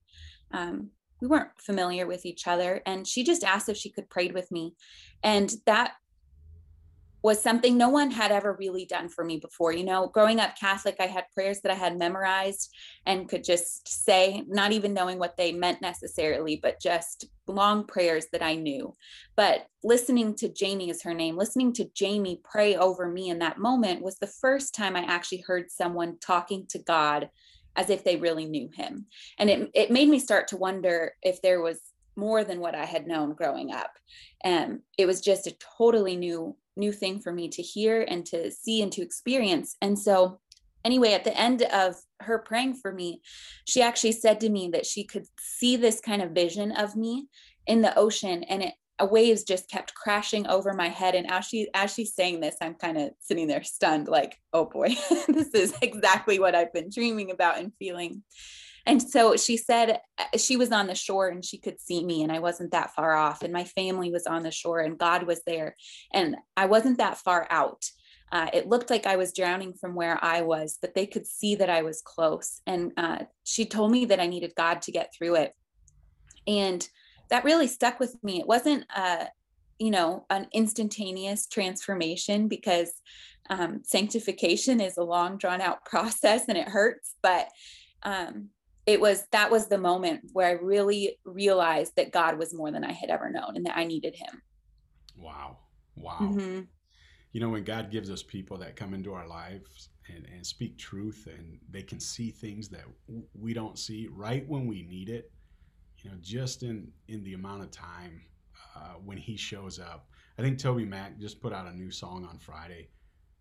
um, 0.52 0.90
we 1.20 1.28
weren't 1.28 1.50
familiar 1.56 2.06
with 2.06 2.26
each 2.26 2.46
other. 2.48 2.82
And 2.84 3.06
she 3.06 3.22
just 3.22 3.44
asked 3.44 3.68
if 3.68 3.76
she 3.76 3.90
could 3.90 4.10
pray 4.10 4.28
with 4.28 4.50
me, 4.50 4.74
and 5.22 5.52
that 5.66 5.92
was 7.22 7.40
something 7.40 7.76
no 7.76 7.88
one 7.88 8.10
had 8.10 8.32
ever 8.32 8.56
really 8.58 8.84
done 8.84 9.08
for 9.08 9.24
me 9.24 9.38
before. 9.38 9.72
You 9.72 9.84
know, 9.84 10.08
growing 10.08 10.40
up 10.40 10.58
Catholic, 10.58 10.96
I 10.98 11.06
had 11.06 11.30
prayers 11.32 11.60
that 11.60 11.72
I 11.72 11.76
had 11.76 11.98
memorized 11.98 12.74
and 13.06 13.28
could 13.28 13.44
just 13.44 13.88
say, 14.04 14.42
not 14.48 14.72
even 14.72 14.92
knowing 14.92 15.18
what 15.18 15.36
they 15.36 15.52
meant 15.52 15.80
necessarily, 15.80 16.58
but 16.60 16.80
just 16.80 17.26
long 17.46 17.86
prayers 17.86 18.26
that 18.32 18.42
I 18.42 18.56
knew. 18.56 18.94
But 19.36 19.66
listening 19.84 20.34
to 20.36 20.48
Jamie 20.48 20.90
is 20.90 21.02
her 21.02 21.14
name, 21.14 21.36
listening 21.36 21.72
to 21.74 21.90
Jamie 21.94 22.40
pray 22.44 22.76
over 22.76 23.08
me 23.08 23.30
in 23.30 23.38
that 23.38 23.58
moment 23.58 24.02
was 24.02 24.18
the 24.18 24.26
first 24.26 24.74
time 24.74 24.96
I 24.96 25.02
actually 25.02 25.44
heard 25.46 25.70
someone 25.70 26.18
talking 26.20 26.66
to 26.70 26.78
God 26.78 27.30
as 27.76 27.88
if 27.88 28.04
they 28.04 28.16
really 28.16 28.46
knew 28.46 28.68
him. 28.74 29.06
And 29.38 29.48
it, 29.48 29.70
it 29.74 29.90
made 29.90 30.08
me 30.08 30.18
start 30.18 30.48
to 30.48 30.56
wonder 30.56 31.14
if 31.22 31.40
there 31.40 31.60
was 31.60 31.80
more 32.16 32.44
than 32.44 32.60
what 32.60 32.74
I 32.74 32.84
had 32.84 33.06
known 33.06 33.34
growing 33.34 33.72
up. 33.72 33.92
And 34.44 34.80
it 34.98 35.06
was 35.06 35.20
just 35.20 35.46
a 35.46 35.56
totally 35.78 36.16
new 36.16 36.56
new 36.76 36.92
thing 36.92 37.20
for 37.20 37.32
me 37.32 37.48
to 37.48 37.62
hear 37.62 38.02
and 38.02 38.24
to 38.26 38.50
see 38.50 38.82
and 38.82 38.92
to 38.92 39.02
experience. 39.02 39.76
And 39.80 39.98
so 39.98 40.40
anyway, 40.84 41.12
at 41.12 41.24
the 41.24 41.36
end 41.36 41.62
of 41.62 41.96
her 42.20 42.38
praying 42.38 42.74
for 42.74 42.92
me, 42.92 43.20
she 43.64 43.82
actually 43.82 44.12
said 44.12 44.40
to 44.40 44.48
me 44.48 44.70
that 44.72 44.86
she 44.86 45.04
could 45.04 45.26
see 45.38 45.76
this 45.76 46.00
kind 46.00 46.22
of 46.22 46.30
vision 46.30 46.72
of 46.72 46.96
me 46.96 47.28
in 47.66 47.82
the 47.82 47.96
ocean 47.96 48.42
and 48.44 48.62
it 48.62 48.74
waves 49.00 49.42
just 49.42 49.68
kept 49.68 49.94
crashing 49.94 50.46
over 50.46 50.72
my 50.74 50.88
head 50.88 51.14
and 51.14 51.30
as 51.30 51.46
she 51.46 51.68
as 51.74 51.92
she's 51.92 52.14
saying 52.14 52.40
this 52.40 52.56
i'm 52.60 52.74
kind 52.74 52.96
of 52.96 53.10
sitting 53.20 53.48
there 53.48 53.62
stunned 53.62 54.06
like 54.06 54.38
oh 54.52 54.64
boy 54.64 54.88
this 55.28 55.48
is 55.54 55.74
exactly 55.82 56.38
what 56.38 56.54
i've 56.54 56.72
been 56.72 56.88
dreaming 56.88 57.30
about 57.30 57.58
and 57.58 57.72
feeling 57.78 58.22
and 58.86 59.02
so 59.02 59.36
she 59.36 59.56
said 59.56 60.00
uh, 60.18 60.38
she 60.38 60.56
was 60.56 60.72
on 60.72 60.86
the 60.86 60.94
shore 60.94 61.28
and 61.28 61.44
she 61.44 61.58
could 61.58 61.80
see 61.80 62.04
me, 62.04 62.22
and 62.22 62.32
I 62.32 62.40
wasn't 62.40 62.72
that 62.72 62.94
far 62.94 63.14
off. 63.14 63.42
And 63.42 63.52
my 63.52 63.64
family 63.64 64.10
was 64.10 64.26
on 64.26 64.42
the 64.42 64.50
shore, 64.50 64.80
and 64.80 64.98
God 64.98 65.24
was 65.24 65.42
there. 65.46 65.76
And 66.12 66.36
I 66.56 66.66
wasn't 66.66 66.98
that 66.98 67.18
far 67.18 67.46
out. 67.50 67.84
Uh, 68.32 68.48
it 68.54 68.66
looked 68.66 68.88
like 68.88 69.06
I 69.06 69.16
was 69.16 69.34
drowning 69.34 69.74
from 69.74 69.94
where 69.94 70.18
I 70.24 70.40
was, 70.40 70.78
but 70.80 70.94
they 70.94 71.06
could 71.06 71.26
see 71.26 71.54
that 71.56 71.68
I 71.68 71.82
was 71.82 72.00
close. 72.00 72.62
And 72.66 72.92
uh, 72.96 73.24
she 73.44 73.66
told 73.66 73.92
me 73.92 74.06
that 74.06 74.20
I 74.20 74.26
needed 74.26 74.54
God 74.56 74.80
to 74.82 74.92
get 74.92 75.12
through 75.14 75.36
it. 75.36 75.52
And 76.46 76.88
that 77.28 77.44
really 77.44 77.66
stuck 77.66 78.00
with 78.00 78.16
me. 78.22 78.40
It 78.40 78.46
wasn't, 78.46 78.84
uh, 78.94 79.26
you 79.78 79.90
know, 79.90 80.24
an 80.30 80.46
instantaneous 80.52 81.46
transformation 81.46 82.48
because 82.48 82.90
um, 83.50 83.82
sanctification 83.84 84.80
is 84.80 84.96
a 84.96 85.04
long, 85.04 85.36
drawn 85.36 85.60
out 85.60 85.84
process 85.84 86.48
and 86.48 86.56
it 86.56 86.68
hurts. 86.68 87.14
But 87.22 87.48
um, 88.02 88.48
it 88.86 89.00
was 89.00 89.24
that 89.30 89.50
was 89.50 89.68
the 89.68 89.78
moment 89.78 90.30
where 90.32 90.48
I 90.48 90.52
really 90.52 91.18
realized 91.24 91.96
that 91.96 92.12
God 92.12 92.38
was 92.38 92.52
more 92.52 92.70
than 92.70 92.84
I 92.84 92.92
had 92.92 93.10
ever 93.10 93.30
known 93.30 93.56
and 93.56 93.66
that 93.66 93.76
I 93.76 93.84
needed 93.84 94.14
him. 94.14 94.42
Wow. 95.16 95.58
Wow. 95.96 96.18
Mm-hmm. 96.20 96.60
You 97.32 97.40
know, 97.40 97.48
when 97.48 97.64
God 97.64 97.90
gives 97.90 98.10
us 98.10 98.22
people 98.22 98.58
that 98.58 98.76
come 98.76 98.92
into 98.92 99.14
our 99.14 99.26
lives 99.26 99.90
and, 100.14 100.26
and 100.34 100.44
speak 100.44 100.78
truth 100.78 101.28
and 101.30 101.58
they 101.70 101.82
can 101.82 102.00
see 102.00 102.30
things 102.30 102.68
that 102.70 102.84
we 103.34 103.54
don't 103.54 103.78
see 103.78 104.08
right 104.10 104.46
when 104.48 104.66
we 104.66 104.82
need 104.82 105.08
it, 105.08 105.30
you 105.98 106.10
know, 106.10 106.16
just 106.20 106.62
in, 106.62 106.88
in 107.08 107.22
the 107.22 107.34
amount 107.34 107.62
of 107.62 107.70
time 107.70 108.20
uh, 108.76 108.94
when 109.04 109.16
he 109.16 109.36
shows 109.36 109.78
up. 109.78 110.08
I 110.38 110.42
think 110.42 110.58
TobyMac 110.58 111.20
just 111.20 111.40
put 111.40 111.52
out 111.52 111.66
a 111.66 111.76
new 111.76 111.90
song 111.90 112.26
on 112.28 112.38
Friday. 112.38 112.88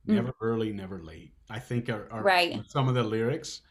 Mm. 0.08 0.16
Never 0.16 0.30
mm-hmm. 0.30 0.46
early, 0.46 0.72
never 0.72 1.02
late. 1.02 1.34
I 1.50 1.60
think 1.60 1.90
are, 1.90 2.08
our 2.12 2.22
right. 2.22 2.62
some 2.68 2.88
of 2.88 2.94
the 2.94 3.04
lyrics 3.04 3.62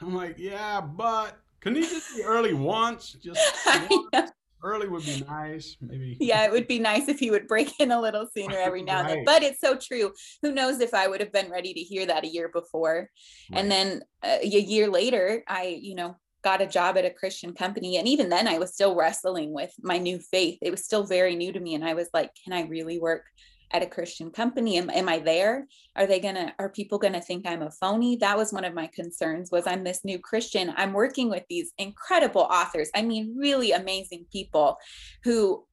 I'm 0.00 0.14
like, 0.14 0.38
yeah, 0.38 0.80
but 0.80 1.38
couldn't 1.60 1.82
he 1.82 1.88
just 1.88 2.16
be 2.16 2.22
early 2.22 2.54
once? 2.54 3.12
Just 3.12 3.40
once? 4.12 4.30
early 4.62 4.88
would 4.88 5.04
be 5.04 5.22
nice, 5.28 5.76
maybe. 5.80 6.16
Yeah, 6.20 6.44
it 6.44 6.52
would 6.52 6.66
be 6.66 6.78
nice 6.78 7.08
if 7.08 7.18
he 7.18 7.30
would 7.30 7.46
break 7.46 7.78
in 7.80 7.92
a 7.92 8.00
little 8.00 8.26
sooner 8.34 8.56
every 8.56 8.82
now 8.82 9.02
right. 9.02 9.10
and 9.10 9.18
then. 9.18 9.24
But 9.24 9.42
it's 9.42 9.60
so 9.60 9.76
true. 9.76 10.12
Who 10.42 10.52
knows 10.52 10.80
if 10.80 10.92
I 10.92 11.08
would 11.08 11.20
have 11.20 11.32
been 11.32 11.50
ready 11.50 11.72
to 11.72 11.80
hear 11.80 12.06
that 12.06 12.24
a 12.24 12.28
year 12.28 12.48
before? 12.48 13.10
Right. 13.50 13.60
And 13.60 13.70
then 13.70 14.02
uh, 14.22 14.38
a 14.42 14.46
year 14.46 14.88
later, 14.88 15.42
I, 15.48 15.78
you 15.80 15.94
know, 15.94 16.16
got 16.42 16.60
a 16.60 16.66
job 16.66 16.96
at 16.96 17.04
a 17.04 17.10
Christian 17.10 17.54
company. 17.54 17.96
And 17.96 18.06
even 18.06 18.28
then, 18.28 18.46
I 18.46 18.58
was 18.58 18.74
still 18.74 18.94
wrestling 18.94 19.52
with 19.52 19.72
my 19.82 19.98
new 19.98 20.18
faith. 20.18 20.58
It 20.62 20.70
was 20.70 20.84
still 20.84 21.04
very 21.04 21.34
new 21.34 21.52
to 21.52 21.60
me. 21.60 21.74
And 21.74 21.84
I 21.84 21.94
was 21.94 22.08
like, 22.12 22.30
can 22.44 22.52
I 22.52 22.62
really 22.62 22.98
work 22.98 23.24
at 23.72 23.82
a 23.82 23.86
Christian 23.86 24.30
company? 24.30 24.78
Am, 24.78 24.90
am 24.90 25.08
I 25.08 25.18
there? 25.18 25.66
Are 25.96 26.06
they 26.06 26.20
gonna, 26.20 26.54
are 26.58 26.68
people 26.68 26.98
gonna 26.98 27.20
think 27.20 27.46
I'm 27.46 27.62
a 27.62 27.70
phony? 27.70 28.16
That 28.16 28.36
was 28.36 28.52
one 28.52 28.64
of 28.64 28.74
my 28.74 28.86
concerns 28.88 29.50
was 29.50 29.66
I'm 29.66 29.84
this 29.84 30.04
new 30.04 30.18
Christian. 30.18 30.72
I'm 30.76 30.92
working 30.92 31.30
with 31.30 31.44
these 31.48 31.72
incredible 31.78 32.42
authors. 32.42 32.90
I 32.94 33.02
mean, 33.02 33.36
really 33.38 33.72
amazing 33.72 34.26
people 34.30 34.78
who 35.24 35.64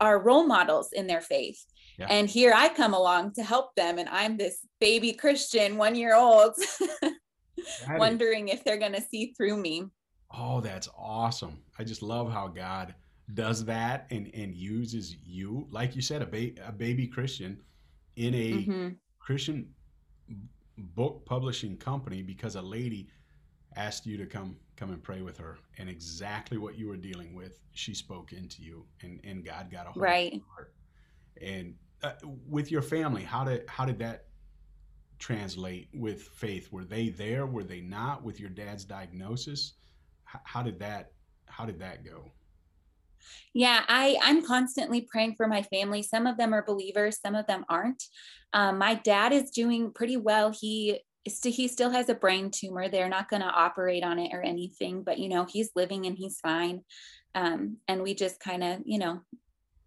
are 0.00 0.22
role 0.22 0.44
models 0.46 0.88
in 0.92 1.06
their 1.06 1.20
faith. 1.20 1.64
Yeah. 1.98 2.06
And 2.10 2.28
here 2.28 2.52
I 2.54 2.68
come 2.68 2.94
along 2.94 3.34
to 3.34 3.42
help 3.42 3.74
them. 3.76 3.98
And 3.98 4.08
I'm 4.08 4.36
this 4.36 4.58
baby 4.80 5.12
Christian, 5.12 5.76
one 5.76 5.94
year 5.94 6.16
old, 6.16 6.54
wondering 7.88 8.48
if 8.48 8.64
they're 8.64 8.78
going 8.78 8.94
to 8.94 9.02
see 9.02 9.32
through 9.36 9.56
me. 9.56 9.84
Oh, 10.36 10.60
that's 10.60 10.88
awesome. 10.96 11.62
I 11.78 11.84
just 11.84 12.02
love 12.02 12.32
how 12.32 12.48
God 12.48 12.94
does 13.34 13.64
that 13.64 14.06
and, 14.10 14.30
and 14.34 14.54
uses 14.54 15.16
you, 15.24 15.66
like 15.70 15.96
you 15.96 16.02
said, 16.02 16.22
a, 16.22 16.26
ba- 16.26 16.52
a 16.66 16.72
baby 16.72 17.06
Christian 17.06 17.58
in 18.16 18.34
a 18.34 18.52
mm-hmm. 18.52 18.88
Christian 19.18 19.68
book 20.76 21.24
publishing 21.24 21.76
company 21.76 22.22
because 22.22 22.56
a 22.56 22.62
lady 22.62 23.08
asked 23.76 24.04
you 24.06 24.16
to 24.16 24.26
come 24.26 24.56
come 24.76 24.90
and 24.90 25.02
pray 25.02 25.22
with 25.22 25.38
her 25.38 25.58
and 25.78 25.88
exactly 25.88 26.58
what 26.58 26.76
you 26.76 26.88
were 26.88 26.96
dealing 26.96 27.34
with 27.34 27.60
she 27.72 27.94
spoke 27.94 28.32
into 28.32 28.62
you 28.62 28.84
and 29.02 29.20
and 29.24 29.44
god 29.44 29.70
got 29.70 29.86
a 29.86 29.90
hold 29.90 30.02
right. 30.02 30.32
of 30.32 30.38
your 30.38 30.46
heart. 30.54 30.74
And 31.40 31.74
uh, 32.02 32.12
with 32.48 32.70
your 32.70 32.82
family 32.82 33.22
how 33.22 33.44
did 33.44 33.64
how 33.68 33.84
did 33.84 33.98
that 34.00 34.26
translate 35.22 35.88
with 35.94 36.22
faith? 36.22 36.72
Were 36.72 36.84
they 36.84 37.08
there? 37.08 37.46
Were 37.46 37.62
they 37.62 37.80
not 37.80 38.24
with 38.24 38.40
your 38.40 38.50
dad's 38.50 38.84
diagnosis? 38.84 39.74
How, 40.24 40.40
how 40.42 40.62
did 40.62 40.80
that 40.80 41.12
how 41.46 41.64
did 41.64 41.78
that 41.78 42.04
go 42.04 42.32
yeah 43.54 43.82
i 43.88 44.16
i'm 44.22 44.44
constantly 44.44 45.00
praying 45.00 45.34
for 45.36 45.46
my 45.46 45.62
family 45.62 46.02
some 46.02 46.26
of 46.26 46.36
them 46.36 46.52
are 46.52 46.64
believers 46.64 47.18
some 47.20 47.34
of 47.34 47.46
them 47.46 47.64
aren't 47.68 48.04
um, 48.54 48.78
my 48.78 48.94
dad 48.94 49.32
is 49.32 49.50
doing 49.50 49.92
pretty 49.92 50.16
well 50.16 50.50
he 50.50 51.00
he 51.24 51.68
still 51.68 51.90
has 51.90 52.08
a 52.08 52.14
brain 52.14 52.50
tumor. 52.50 52.88
They're 52.88 53.08
not 53.08 53.28
going 53.28 53.42
to 53.42 53.48
operate 53.48 54.02
on 54.02 54.18
it 54.18 54.32
or 54.32 54.42
anything, 54.42 55.02
but 55.02 55.18
you 55.18 55.28
know, 55.28 55.44
he's 55.44 55.70
living 55.76 56.06
and 56.06 56.16
he's 56.16 56.40
fine. 56.40 56.82
Um, 57.34 57.78
and 57.88 58.02
we 58.02 58.14
just 58.14 58.40
kind 58.40 58.64
of, 58.64 58.80
you 58.84 58.98
know, 58.98 59.20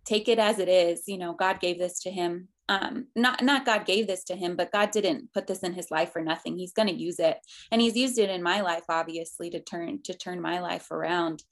take 0.06 0.28
it 0.28 0.40
as 0.40 0.60
it 0.60 0.70
is. 0.70 1.04
You 1.08 1.18
know, 1.18 1.34
God 1.34 1.60
gave 1.60 1.78
this 1.78 2.00
to 2.02 2.12
him. 2.12 2.48
Um, 2.68 3.08
not 3.16 3.44
not 3.44 3.66
God 3.66 3.86
gave 3.86 4.08
this 4.08 4.24
to 4.26 4.36
him, 4.36 4.56
but 4.56 4.72
God 4.72 4.90
didn't 4.90 5.32
put 5.34 5.46
this 5.46 5.60
in 5.60 5.74
his 5.74 5.92
life 5.92 6.12
for 6.12 6.22
nothing. 6.22 6.58
He's 6.58 6.74
going 6.74 6.88
to 6.88 6.96
use 6.96 7.20
it, 7.20 7.38
and 7.72 7.80
He's 7.80 7.96
used 7.96 8.18
it 8.18 8.32
in 8.32 8.42
my 8.42 8.62
life, 8.62 8.86
obviously, 8.90 9.52
to 9.52 9.60
turn 9.60 10.02
to 10.06 10.16
turn 10.16 10.42
my 10.42 10.60
life 10.62 10.90
around. 10.90 11.44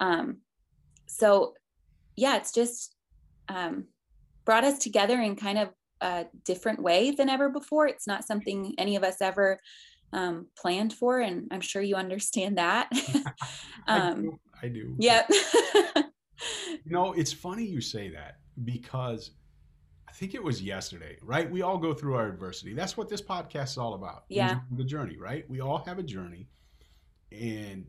Um, 0.00 0.38
so, 1.16 1.54
yeah, 2.16 2.36
it's 2.36 2.52
just 2.52 2.96
um, 3.48 3.84
brought 4.44 4.64
us 4.64 4.80
together 4.80 5.20
in 5.20 5.36
kind 5.36 5.58
of 5.58 5.68
a 6.00 6.26
different 6.44 6.82
way 6.82 7.12
than 7.12 7.28
ever 7.28 7.48
before. 7.48 7.86
It's 7.86 8.08
not 8.08 8.26
something 8.26 8.74
any 8.78 8.96
of 8.96 9.04
us 9.04 9.22
ever 9.22 9.60
um, 10.12 10.48
planned 10.58 10.92
for, 10.92 11.20
and 11.20 11.46
I'm 11.52 11.60
sure 11.60 11.82
you 11.82 11.94
understand 11.94 12.58
that. 12.58 12.90
um, 13.86 14.38
I 14.60 14.66
do. 14.66 14.66
I 14.66 14.68
do. 14.68 14.96
Yep. 14.98 15.30
you 16.84 16.92
know, 16.92 17.12
it's 17.12 17.32
funny 17.32 17.64
you 17.64 17.80
say 17.80 18.10
that 18.10 18.38
because 18.64 19.30
I 20.08 20.12
think 20.12 20.34
it 20.34 20.42
was 20.42 20.60
yesterday, 20.60 21.16
right? 21.22 21.48
We 21.48 21.62
all 21.62 21.78
go 21.78 21.94
through 21.94 22.16
our 22.16 22.26
adversity. 22.26 22.74
That's 22.74 22.96
what 22.96 23.08
this 23.08 23.22
podcast 23.22 23.70
is 23.70 23.78
all 23.78 23.94
about. 23.94 24.24
Yeah. 24.28 24.58
The 24.72 24.84
journey, 24.84 25.16
right? 25.16 25.48
We 25.48 25.60
all 25.60 25.78
have 25.78 26.00
a 26.00 26.02
journey, 26.02 26.48
and 27.30 27.86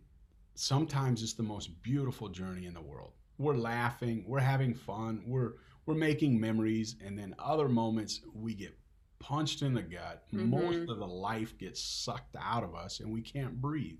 sometimes 0.56 1.22
it's 1.22 1.34
the 1.34 1.44
most 1.44 1.82
beautiful 1.82 2.30
journey 2.30 2.66
in 2.66 2.74
the 2.74 2.82
world. 2.82 3.12
We're 3.38 3.56
laughing, 3.56 4.24
we're 4.28 4.40
having 4.40 4.74
fun, 4.74 5.24
we're 5.26 5.54
we're 5.86 5.94
making 5.94 6.40
memories, 6.40 6.96
and 7.06 7.18
then 7.18 7.36
other 7.38 7.70
moments 7.70 8.22
we 8.34 8.56
get 8.56 8.76
punched 9.20 9.62
in 9.62 9.74
the 9.74 9.84
gut. 9.84 10.24
Mm-hmm. 10.34 10.50
Most 10.50 10.90
of 10.90 10.98
the 10.98 11.08
life 11.08 11.58
gets 11.60 11.82
sucked 11.82 12.36
out 12.42 12.64
of 12.64 12.74
us, 12.74 13.02
and 13.02 13.14
we 13.14 13.22
can't 13.22 13.62
breathe. 13.62 14.00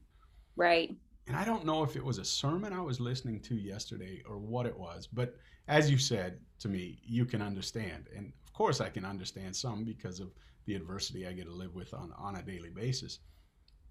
Right. 0.56 0.96
And 1.28 1.36
I 1.36 1.46
don't 1.46 1.66
know 1.66 1.84
if 1.84 1.96
it 1.96 2.04
was 2.04 2.18
a 2.18 2.26
sermon 2.26 2.74
I 2.74 2.82
was 2.82 3.00
listening 3.00 3.40
to 3.42 3.56
yesterday 3.56 4.24
or 4.28 4.38
what 4.38 4.66
it 4.66 4.78
was, 4.78 5.08
but 5.08 5.36
as 5.68 5.90
you 5.90 5.98
said 5.98 6.40
to 6.60 6.70
me, 6.70 7.00
you 7.04 7.26
can 7.26 7.42
understand. 7.42 8.08
And 8.16 8.32
of 8.46 8.54
course, 8.54 8.82
I 8.82 8.90
can 8.90 9.06
understand 9.06 9.56
some 9.56 9.84
because 9.84 10.20
of 10.20 10.32
the 10.66 10.76
adversity 10.76 11.28
I 11.28 11.34
get 11.34 11.46
to 11.46 11.54
live 11.54 11.74
with 11.76 11.94
on, 11.94 12.14
on 12.18 12.36
a 12.36 12.44
daily 12.44 12.70
basis. 12.70 13.20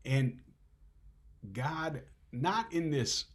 And 0.04 0.40
God, 1.52 2.02
not 2.40 2.72
in 2.72 2.90
this 2.90 3.26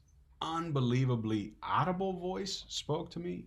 unbelievably 0.42 1.54
audible 1.62 2.14
voice, 2.14 2.66
spoke 2.68 3.10
to 3.12 3.20
me, 3.20 3.46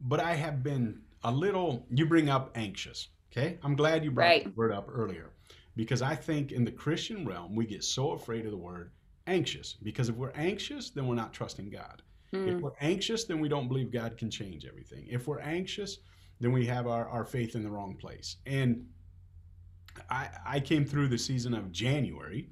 but 0.00 0.20
I 0.20 0.34
have 0.34 0.62
been 0.62 1.00
a 1.24 1.30
little, 1.30 1.84
you 1.90 2.06
bring 2.06 2.28
up 2.28 2.50
anxious. 2.54 3.08
Okay. 3.32 3.58
I'm 3.62 3.76
glad 3.76 4.04
you 4.04 4.10
brought 4.10 4.26
right. 4.26 4.44
the 4.44 4.50
word 4.50 4.72
up 4.72 4.88
earlier 4.90 5.30
because 5.74 6.00
I 6.00 6.14
think 6.14 6.52
in 6.52 6.64
the 6.64 6.70
Christian 6.70 7.26
realm, 7.26 7.54
we 7.54 7.66
get 7.66 7.84
so 7.84 8.12
afraid 8.12 8.44
of 8.46 8.50
the 8.50 8.56
word 8.56 8.92
anxious 9.26 9.74
because 9.82 10.08
if 10.08 10.16
we're 10.16 10.32
anxious, 10.32 10.90
then 10.90 11.06
we're 11.06 11.16
not 11.16 11.32
trusting 11.32 11.70
God. 11.70 12.02
Mm. 12.32 12.48
If 12.48 12.54
hmm. 12.54 12.60
we're 12.60 12.72
anxious, 12.80 13.24
then 13.24 13.40
we 13.40 13.48
don't 13.48 13.68
believe 13.68 13.92
God 13.92 14.16
can 14.16 14.30
change 14.30 14.64
everything. 14.64 15.06
If 15.08 15.26
we're 15.28 15.40
anxious, 15.40 15.98
then 16.40 16.52
we 16.52 16.66
have 16.66 16.86
our, 16.86 17.08
our 17.08 17.24
faith 17.24 17.54
in 17.54 17.62
the 17.62 17.70
wrong 17.70 17.96
place. 17.96 18.36
And 18.46 18.86
I, 20.10 20.28
I 20.46 20.60
came 20.60 20.84
through 20.84 21.08
the 21.08 21.18
season 21.18 21.54
of 21.54 21.72
January 21.72 22.48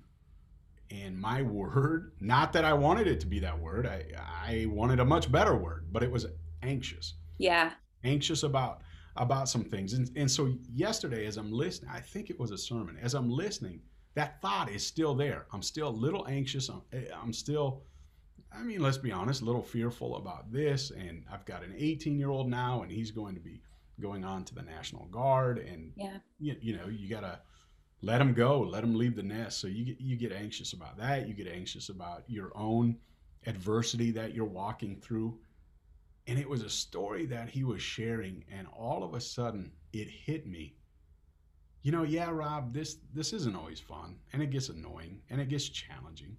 and 1.03 1.19
my 1.19 1.43
word, 1.43 2.13
not 2.21 2.53
that 2.53 2.65
I 2.65 2.73
wanted 2.73 3.07
it 3.07 3.21
to 3.21 3.27
be 3.27 3.41
that 3.41 3.59
word, 3.59 3.87
I, 3.87 4.05
I 4.19 4.67
wanted 4.67 5.01
a 5.01 5.05
much 5.05 5.31
better 5.31 5.57
word, 5.57 5.89
but 5.93 6.03
it 6.03 6.11
was 6.11 6.27
anxious. 6.63 7.15
Yeah. 7.39 7.73
Anxious 8.05 8.43
about 8.43 8.81
about 9.17 9.49
some 9.49 9.63
things. 9.63 9.93
And, 9.93 10.11
and 10.17 10.29
so 10.29 10.53
yesterday 10.73 11.27
as 11.27 11.37
i'm 11.37 11.53
listening 11.53 11.89
i 11.95 12.01
think 12.01 12.31
it 12.31 12.39
was 12.39 12.51
a 12.51 12.59
sermon. 12.59 12.99
As 13.01 13.15
i'm 13.15 13.31
listening 13.31 13.81
that 14.15 14.41
thought 14.41 14.71
is 14.71 14.87
still 14.87 15.15
there. 15.15 15.47
I'm 15.53 15.63
still 15.63 15.89
a 15.89 15.91
little 15.91 16.27
anxious. 16.29 16.69
I'm, 16.69 16.83
eh, 16.93 17.07
I'm 17.21 17.33
still 17.33 17.83
i 18.53 18.63
mean 18.63 18.81
let's 18.81 18.99
be 18.99 19.13
honest 19.13 19.43
a 19.43 19.45
little 19.45 19.63
fearful 19.63 20.17
about 20.17 20.53
this. 20.53 20.91
And 20.91 21.25
i've 21.33 21.45
got 21.45 21.63
an 21.63 21.75
18 21.77 22.19
year 22.19 22.31
old 22.31 22.49
now 22.49 22.83
and 22.83 22.91
he's 22.91 23.13
going 23.13 23.35
to 23.35 23.41
be 23.41 23.63
going 24.01 24.25
on 24.25 24.45
to 24.45 24.55
the 24.55 24.63
national 24.63 25.07
guard. 25.07 25.59
And 25.59 25.93
yeah. 25.97 26.19
you, 26.41 26.57
you 26.61 26.77
know 26.77 26.89
you 26.89 27.09
gotta 27.09 27.39
let 28.05 28.19
them 28.19 28.35
go 28.35 28.61
let 28.61 28.83
them 28.83 28.95
leave 28.97 29.17
the 29.17 29.23
nest. 29.23 29.61
So 29.61 29.67
you 29.69 29.85
get 29.85 30.01
you 30.01 30.17
get 30.17 30.33
anxious 30.33 30.73
about 30.73 30.97
that. 30.99 31.27
You 31.29 31.35
get 31.35 31.49
anxious 31.49 31.89
about 31.89 32.25
your 32.29 32.53
own 32.57 32.99
adversity 33.47 34.11
that 34.13 34.35
you're 34.35 34.45
walking 34.45 34.97
through. 35.01 35.39
And 36.27 36.39
it 36.39 36.49
was 36.49 36.63
a 36.63 36.71
story 36.71 37.27
that 37.27 37.51
he 37.51 37.65
was 37.65 37.83
sharing 37.83 38.45
and 38.51 38.67
all 38.69 39.03
of 39.05 39.15
a 39.15 39.21
sudden 39.21 39.73
it 39.93 40.09
hit 40.09 40.47
me. 40.47 40.77
You 41.83 41.93
know 41.93 42.03
yeah 42.03 42.31
rob 42.31 42.73
this 42.73 42.97
this 43.13 43.33
isn't 43.33 43.57
always 43.57 43.81
fun 43.81 44.19
and 44.33 44.43
it 44.43 44.51
gets 44.51 44.69
annoying 44.69 45.23
and 45.31 45.41
it 45.41 45.49
gets 45.49 45.69
challenging. 45.69 46.37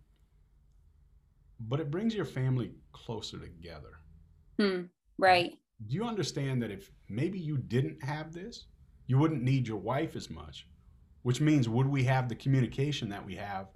But 1.60 1.79
it 1.79 1.91
brings 1.91 2.15
your 2.15 2.25
family 2.25 2.74
closer 2.93 3.39
together. 3.39 4.00
Hmm, 4.60 4.84
right. 5.17 5.57
do 5.86 5.95
you 5.95 6.03
understand 6.05 6.62
that 6.62 6.72
if 6.72 6.91
maybe 7.10 7.39
you 7.39 7.57
didn't 7.57 8.03
have 8.03 8.34
this 8.34 8.67
you 9.07 9.17
wouldn't 9.17 9.43
need 9.43 9.67
your 9.67 9.77
wife 9.77 10.15
as 10.15 10.29
much 10.29 10.67
which 11.25 11.41
means 11.41 11.67
would 11.67 11.88
we 11.88 12.03
have 12.03 12.29
the 12.29 12.36
communication 12.36 13.10
that 13.10 13.25
we 13.25 13.36
have 13.36 13.67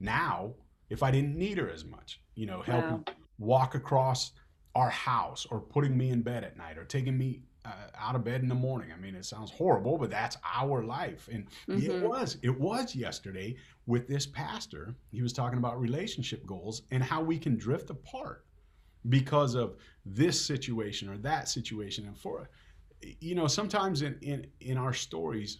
now 0.00 0.52
if 0.90 1.02
i 1.04 1.10
didn't 1.10 1.36
need 1.36 1.56
her 1.56 1.70
as 1.70 1.84
much 1.84 2.20
you 2.34 2.46
know 2.46 2.62
helping 2.62 2.90
wow. 2.90 3.04
walk 3.38 3.74
across 3.76 4.32
our 4.74 4.90
house 4.90 5.46
or 5.50 5.60
putting 5.60 5.96
me 5.96 6.10
in 6.10 6.20
bed 6.20 6.42
at 6.42 6.56
night 6.56 6.76
or 6.76 6.84
taking 6.84 7.16
me 7.16 7.40
uh, 7.64 7.70
out 7.98 8.14
of 8.14 8.22
bed 8.22 8.42
in 8.42 8.48
the 8.48 8.54
morning. 8.54 8.92
I 8.92 9.00
mean, 9.00 9.14
it 9.14 9.24
sounds 9.24 9.50
horrible, 9.50 9.98
but 9.98 10.10
that's 10.10 10.36
our 10.54 10.84
life. 10.84 11.28
And 11.32 11.46
mm-hmm. 11.68 11.90
it 11.90 12.02
was, 12.02 12.36
it 12.42 12.60
was 12.60 12.94
yesterday 12.94 13.56
with 13.86 14.06
this 14.06 14.26
pastor. 14.26 14.94
He 15.10 15.22
was 15.22 15.32
talking 15.32 15.58
about 15.58 15.80
relationship 15.80 16.46
goals 16.46 16.82
and 16.92 17.02
how 17.02 17.22
we 17.22 17.38
can 17.38 17.56
drift 17.56 17.90
apart 17.90 18.44
because 19.08 19.54
of 19.54 19.76
this 20.04 20.40
situation 20.40 21.08
or 21.08 21.16
that 21.18 21.48
situation. 21.48 22.06
And 22.06 22.16
for, 22.16 22.50
you 23.20 23.34
know, 23.34 23.46
sometimes 23.46 24.02
in, 24.02 24.16
in, 24.20 24.46
in 24.60 24.78
our 24.78 24.92
stories, 24.92 25.58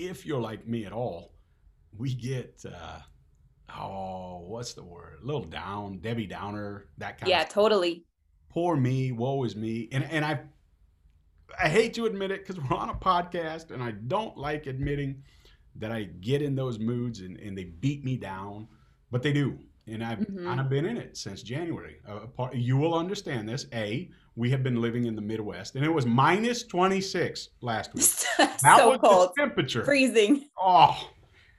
if 0.00 0.24
you're 0.24 0.40
like 0.40 0.66
me 0.66 0.86
at 0.86 0.92
all, 0.92 1.34
we 1.96 2.14
get, 2.14 2.64
uh, 2.66 3.00
oh, 3.76 4.44
what's 4.46 4.72
the 4.72 4.82
word? 4.82 5.18
A 5.22 5.26
little 5.26 5.44
down, 5.44 5.98
Debbie 5.98 6.26
Downer, 6.26 6.86
that 6.98 7.18
kind 7.18 7.28
yeah, 7.28 7.42
of 7.42 7.48
Yeah, 7.48 7.52
totally. 7.52 8.04
Poor 8.48 8.76
me, 8.76 9.12
woe 9.12 9.44
is 9.44 9.54
me. 9.54 9.88
And 9.92 10.04
and 10.04 10.24
I 10.24 10.40
I 11.62 11.68
hate 11.68 11.94
to 11.94 12.06
admit 12.06 12.30
it 12.30 12.46
because 12.46 12.62
we're 12.62 12.76
on 12.76 12.90
a 12.90 12.94
podcast 12.94 13.70
and 13.70 13.82
I 13.82 13.92
don't 13.92 14.36
like 14.36 14.66
admitting 14.66 15.22
that 15.76 15.92
I 15.92 16.04
get 16.04 16.42
in 16.42 16.54
those 16.54 16.78
moods 16.78 17.20
and, 17.20 17.36
and 17.38 17.56
they 17.56 17.64
beat 17.64 18.04
me 18.04 18.16
down, 18.16 18.68
but 19.10 19.22
they 19.22 19.32
do. 19.32 19.58
And 19.86 20.04
I've, 20.04 20.18
mm-hmm. 20.18 20.48
I've 20.48 20.68
been 20.68 20.84
in 20.84 20.96
it 20.96 21.16
since 21.16 21.42
January. 21.42 21.96
Uh, 22.08 22.26
part, 22.26 22.54
you 22.54 22.76
will 22.76 22.94
understand 22.94 23.48
this. 23.48 23.66
A, 23.72 24.10
we 24.36 24.50
have 24.50 24.62
been 24.62 24.80
living 24.80 25.06
in 25.06 25.16
the 25.16 25.22
Midwest 25.22 25.74
and 25.76 25.84
it 25.84 25.90
was 25.90 26.06
minus 26.06 26.62
26 26.64 27.50
last 27.60 27.94
week. 27.94 28.04
that 28.38 28.60
so 28.60 28.90
was 28.90 28.98
cold. 29.02 29.30
the 29.34 29.42
temperature. 29.42 29.84
Freezing. 29.84 30.48
Oh, 30.58 31.10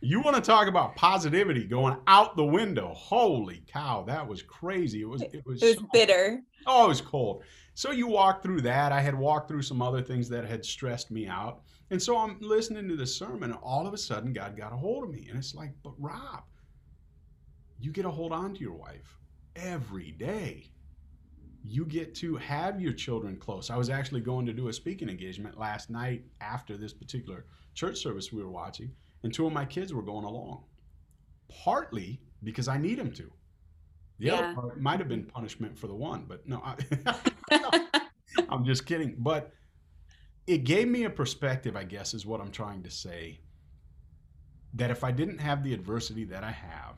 you 0.02 0.20
want 0.22 0.36
to 0.36 0.42
talk 0.42 0.68
about 0.68 0.96
positivity 0.96 1.64
going 1.66 1.96
out 2.08 2.36
the 2.36 2.46
window? 2.46 2.94
Holy 2.96 3.64
cow, 3.72 4.04
that 4.08 4.28
was 4.28 4.42
crazy. 4.42 5.02
It 5.02 5.10
was 5.10 5.22
it 5.22 5.44
was, 5.46 5.62
it 5.62 5.66
was 5.66 5.78
so, 5.78 5.88
bitter. 5.94 6.42
Oh, 6.66 6.86
it 6.86 6.90
was 6.90 7.02
cold. 7.02 7.44
So 7.76 7.92
you 7.92 8.08
walk 8.08 8.44
through 8.44 8.62
that. 8.62 8.92
I 8.92 9.00
had 9.00 9.16
walked 9.16 9.48
through 9.48 9.62
some 9.62 9.82
other 9.82 10.02
things 10.02 10.28
that 10.30 10.46
had 10.46 10.66
stressed 10.66 11.12
me 11.12 11.28
out. 11.28 11.62
And 11.92 12.02
so 12.02 12.18
I'm 12.18 12.38
listening 12.40 12.88
to 12.88 12.96
the 12.96 13.06
sermon, 13.06 13.52
and 13.52 13.60
all 13.62 13.86
of 13.86 13.94
a 13.94 13.98
sudden 13.98 14.34
God 14.34 14.58
got 14.58 14.74
a 14.74 14.78
hold 14.78 15.04
of 15.04 15.12
me. 15.12 15.28
And 15.30 15.38
it's 15.38 15.54
like, 15.54 15.72
but 15.84 15.94
Rob, 16.00 16.44
you 17.80 17.92
get 17.92 18.06
a 18.06 18.12
hold 18.12 18.32
on 18.32 18.54
to 18.54 18.60
your 18.60 18.74
wife 18.74 19.18
every 19.56 20.12
day. 20.12 20.72
You 21.64 21.86
get 21.86 22.16
to 22.16 22.38
have 22.38 22.82
your 22.82 22.94
children 22.94 23.38
close. 23.38 23.70
I 23.70 23.78
was 23.78 23.90
actually 23.90 24.22
going 24.22 24.46
to 24.48 24.54
do 24.54 24.68
a 24.68 24.74
speaking 24.74 25.10
engagement 25.10 25.60
last 25.60 25.90
night 25.90 26.24
after 26.42 26.76
this 26.78 26.94
particular 26.94 27.46
church 27.76 27.98
service 28.00 28.32
we 28.32 28.44
were 28.44 28.50
watching 28.50 28.92
and 29.24 29.34
two 29.34 29.46
of 29.46 29.54
my 29.54 29.66
kids 29.66 29.94
were 29.94 30.02
going 30.02 30.26
along. 30.26 30.64
Partly 31.64 32.22
because 32.44 32.68
I 32.68 32.78
need 32.78 32.98
them 32.98 33.12
to. 33.14 33.32
The 34.20 34.28
Yeah. 34.28 34.34
other 34.36 34.54
part 34.56 34.82
might 34.82 35.00
have 35.00 35.10
been 35.10 35.26
punishment 35.26 35.78
for 35.78 35.88
the 35.88 35.96
one, 35.96 36.26
but 36.28 36.48
no, 36.48 36.62
I, 36.64 37.90
I'm 38.50 38.66
just 38.66 38.86
kidding. 38.86 39.16
But 39.18 39.52
it 40.48 40.60
gave 40.64 40.88
me 40.88 41.04
a 41.04 41.10
perspective, 41.10 41.76
I 41.76 41.84
guess, 41.84 42.14
is 42.14 42.26
what 42.26 42.42
I'm 42.42 42.52
trying 42.52 42.84
to 42.84 42.92
say. 42.92 43.42
That 44.74 44.92
if 44.92 45.04
I 45.04 45.12
didn't 45.12 45.40
have 45.40 45.64
the 45.64 45.74
adversity 45.74 46.26
that 46.26 46.44
I 46.44 46.52
have, 46.52 46.98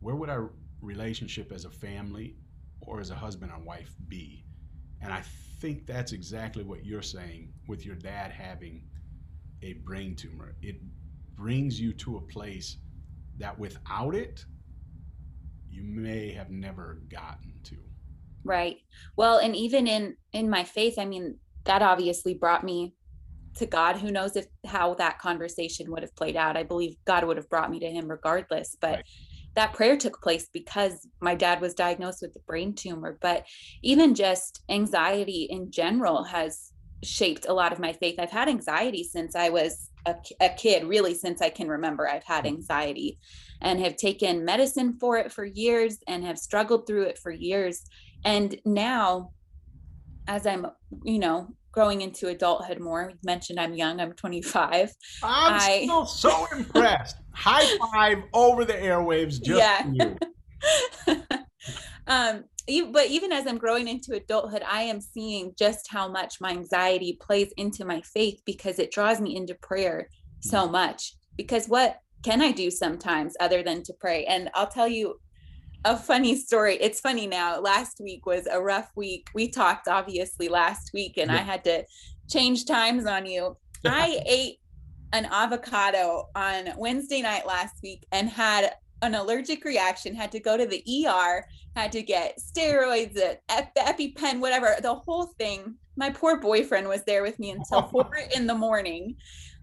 where 0.00 0.14
would 0.14 0.30
our 0.30 0.52
relationship 0.80 1.52
as 1.52 1.64
a 1.64 1.70
family 1.70 2.36
or 2.86 3.00
as 3.00 3.10
a 3.10 3.14
husband 3.14 3.52
and 3.54 3.64
wife 3.64 3.94
be? 4.08 4.44
And 5.02 5.12
I 5.12 5.22
think 5.60 5.86
that's 5.86 6.12
exactly 6.12 6.64
what 6.64 6.84
you're 6.84 7.02
saying 7.02 7.52
with 7.68 7.84
your 7.84 7.96
dad 7.96 8.30
having 8.30 8.82
a 9.62 9.74
brain 9.74 10.14
tumor. 10.16 10.54
It 10.62 10.76
brings 11.36 11.80
you 11.80 11.92
to 11.94 12.16
a 12.16 12.20
place 12.20 12.78
that 13.38 13.58
without 13.58 14.14
it, 14.14 14.44
you 15.68 15.82
may 15.82 16.32
have 16.32 16.50
never 16.50 17.02
gotten 17.10 17.52
to. 17.64 17.76
Right. 18.44 18.76
Well, 19.16 19.38
and 19.38 19.54
even 19.56 19.86
in 19.86 20.16
in 20.32 20.48
my 20.48 20.64
faith, 20.64 20.98
I 20.98 21.04
mean, 21.04 21.38
that 21.64 21.82
obviously 21.82 22.34
brought 22.34 22.64
me 22.64 22.94
to 23.56 23.66
God. 23.66 23.96
Who 23.96 24.10
knows 24.10 24.36
if 24.36 24.46
how 24.64 24.94
that 24.94 25.18
conversation 25.18 25.90
would 25.90 26.02
have 26.02 26.14
played 26.14 26.36
out? 26.36 26.56
I 26.56 26.62
believe 26.62 26.96
God 27.06 27.24
would 27.24 27.36
have 27.36 27.48
brought 27.50 27.70
me 27.70 27.80
to 27.80 27.90
him 27.90 28.08
regardless, 28.08 28.76
but 28.80 28.96
Right. 28.96 29.04
That 29.56 29.72
prayer 29.72 29.96
took 29.96 30.22
place 30.22 30.48
because 30.52 31.06
my 31.20 31.34
dad 31.34 31.60
was 31.60 31.74
diagnosed 31.74 32.20
with 32.22 32.36
a 32.36 32.40
brain 32.46 32.74
tumor, 32.74 33.18
but 33.20 33.46
even 33.82 34.14
just 34.14 34.62
anxiety 34.68 35.48
in 35.50 35.70
general 35.70 36.22
has 36.24 36.72
shaped 37.02 37.46
a 37.48 37.52
lot 37.52 37.72
of 37.72 37.78
my 37.78 37.92
faith. 37.92 38.16
I've 38.18 38.30
had 38.30 38.48
anxiety 38.48 39.02
since 39.02 39.34
I 39.34 39.48
was 39.48 39.90
a, 40.06 40.14
a 40.40 40.50
kid, 40.50 40.84
really 40.84 41.14
since 41.14 41.40
I 41.40 41.50
can 41.50 41.68
remember. 41.68 42.08
I've 42.08 42.24
had 42.24 42.44
mm. 42.44 42.48
anxiety 42.48 43.18
and 43.60 43.80
have 43.80 43.96
taken 43.96 44.44
medicine 44.44 44.98
for 45.00 45.16
it 45.16 45.32
for 45.32 45.44
years 45.44 45.98
and 46.06 46.24
have 46.24 46.38
struggled 46.38 46.86
through 46.86 47.04
it 47.04 47.18
for 47.18 47.30
years. 47.30 47.82
And 48.24 48.58
now, 48.64 49.32
as 50.28 50.46
I'm, 50.46 50.66
you 51.02 51.18
know, 51.18 51.54
growing 51.72 52.02
into 52.02 52.28
adulthood 52.28 52.80
more, 52.80 53.10
you 53.10 53.18
mentioned 53.24 53.60
I'm 53.60 53.74
young, 53.74 54.00
I'm 54.00 54.12
25. 54.12 54.92
I'm 55.22 55.54
I- 55.54 55.82
still 55.84 56.06
so 56.06 56.46
impressed. 56.56 57.16
High 57.36 57.76
five 57.92 58.18
over 58.32 58.64
the 58.64 58.72
airwaves 58.72 59.40
just 59.40 59.60
Yeah. 59.60 59.82
for 59.82 59.92
you. 61.08 61.22
um 62.08 62.44
but 62.92 63.06
even 63.06 63.30
as 63.30 63.46
i'm 63.46 63.58
growing 63.58 63.86
into 63.86 64.14
adulthood 64.14 64.62
i 64.68 64.82
am 64.82 65.00
seeing 65.00 65.52
just 65.56 65.86
how 65.88 66.08
much 66.08 66.40
my 66.40 66.50
anxiety 66.50 67.16
plays 67.20 67.52
into 67.56 67.84
my 67.84 68.00
faith 68.00 68.40
because 68.44 68.78
it 68.80 68.90
draws 68.90 69.20
me 69.20 69.36
into 69.36 69.54
prayer 69.54 70.08
so 70.40 70.68
much. 70.68 71.14
Because 71.36 71.66
what 71.66 72.00
can 72.24 72.40
i 72.40 72.50
do 72.52 72.70
sometimes 72.70 73.34
other 73.40 73.62
than 73.62 73.82
to 73.84 73.92
pray? 74.00 74.24
And 74.24 74.50
i'll 74.54 74.68
tell 74.68 74.88
you 74.88 75.20
a 75.84 75.96
funny 75.96 76.34
story. 76.34 76.76
It's 76.80 76.98
funny 76.98 77.28
now. 77.28 77.60
Last 77.60 78.00
week 78.00 78.26
was 78.26 78.48
a 78.50 78.60
rough 78.60 78.90
week. 78.96 79.28
We 79.34 79.48
talked 79.48 79.86
obviously 79.86 80.48
last 80.48 80.90
week 80.92 81.16
and 81.18 81.30
i 81.30 81.36
had 81.38 81.62
to 81.64 81.84
change 82.28 82.64
times 82.64 83.06
on 83.06 83.26
you. 83.26 83.56
I 83.84 84.20
ate 84.26 84.56
an 85.12 85.26
avocado 85.26 86.28
on 86.34 86.70
wednesday 86.76 87.22
night 87.22 87.46
last 87.46 87.76
week 87.82 88.04
and 88.12 88.28
had 88.28 88.72
an 89.02 89.14
allergic 89.14 89.64
reaction 89.64 90.14
had 90.14 90.32
to 90.32 90.40
go 90.40 90.56
to 90.56 90.66
the 90.66 90.82
er 91.06 91.44
had 91.76 91.92
to 91.92 92.02
get 92.02 92.38
steroids, 92.38 93.16
ep- 93.48 93.74
EpiPen, 93.76 94.40
whatever, 94.40 94.76
the 94.80 94.94
whole 94.94 95.26
thing. 95.38 95.74
My 95.96 96.10
poor 96.10 96.40
boyfriend 96.40 96.88
was 96.88 97.04
there 97.04 97.22
with 97.22 97.38
me 97.38 97.50
until 97.50 97.82
four 97.92 98.10
in 98.34 98.46
the 98.46 98.54
morning. 98.54 99.16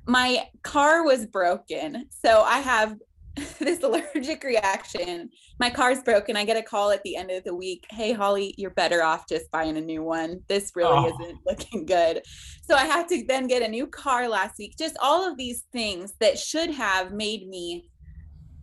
My 0.06 0.48
car 0.62 1.04
was 1.04 1.26
broken. 1.26 2.06
So 2.10 2.42
I 2.42 2.60
have 2.60 2.98
this 3.60 3.82
allergic 3.82 4.44
reaction. 4.44 5.30
My 5.60 5.70
car's 5.70 6.04
broken. 6.04 6.36
I 6.36 6.46
get 6.46 6.58
a 6.58 6.62
call 6.62 6.92
at 6.92 7.02
the 7.04 7.16
end 7.16 7.32
of 7.32 7.44
the 7.44 7.56
week. 7.56 7.86
Hey, 7.90 8.12
Holly, 8.14 8.54
you're 8.58 8.72
better 8.72 9.04
off 9.04 9.28
just 9.28 9.50
buying 9.52 9.78
a 9.78 9.82
new 9.82 10.04
one. 10.04 10.42
This 10.48 10.72
really 10.76 10.92
Oh. 10.94 11.20
isn't 11.20 11.40
looking 11.46 11.86
good. 11.86 12.22
So 12.64 12.76
I 12.76 12.86
had 12.86 13.08
to 13.10 13.24
then 13.28 13.48
get 13.48 13.64
a 13.64 13.68
new 13.68 13.88
car 13.88 14.28
last 14.30 14.60
week. 14.60 14.76
Just 14.78 14.98
all 15.02 15.28
of 15.28 15.38
these 15.38 15.64
things 15.72 16.14
that 16.20 16.38
should 16.38 16.70
have 16.72 17.12
made 17.12 17.48
me 17.48 17.90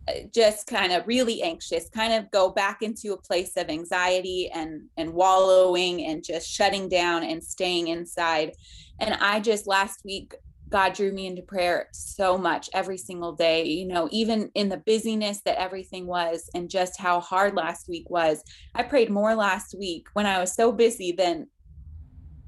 uh, 0.07 0.13
just 0.33 0.65
kind 0.67 0.91
of 0.91 1.05
really 1.05 1.43
anxious 1.43 1.87
kind 1.89 2.11
of 2.11 2.31
go 2.31 2.49
back 2.49 2.81
into 2.81 3.13
a 3.13 3.21
place 3.21 3.51
of 3.55 3.69
anxiety 3.69 4.49
and 4.51 4.81
and 4.97 5.13
wallowing 5.13 6.03
and 6.05 6.23
just 6.23 6.49
shutting 6.49 6.89
down 6.89 7.21
and 7.23 7.43
staying 7.43 7.87
inside 7.87 8.51
and 8.99 9.13
i 9.21 9.39
just 9.39 9.67
last 9.67 9.99
week 10.03 10.33
god 10.71 10.93
drew 10.93 11.11
me 11.11 11.27
into 11.27 11.41
prayer 11.41 11.87
so 11.93 12.37
much 12.37 12.69
every 12.73 12.97
single 12.97 13.33
day 13.33 13.63
you 13.65 13.87
know 13.87 14.07
even 14.11 14.49
in 14.55 14.69
the 14.69 14.81
busyness 14.85 15.41
that 15.45 15.59
everything 15.59 16.07
was 16.07 16.49
and 16.55 16.69
just 16.69 16.99
how 16.99 17.19
hard 17.19 17.55
last 17.55 17.87
week 17.87 18.09
was 18.09 18.43
i 18.75 18.81
prayed 18.81 19.09
more 19.09 19.35
last 19.35 19.75
week 19.77 20.07
when 20.13 20.25
i 20.25 20.39
was 20.39 20.55
so 20.55 20.71
busy 20.71 21.11
than 21.11 21.47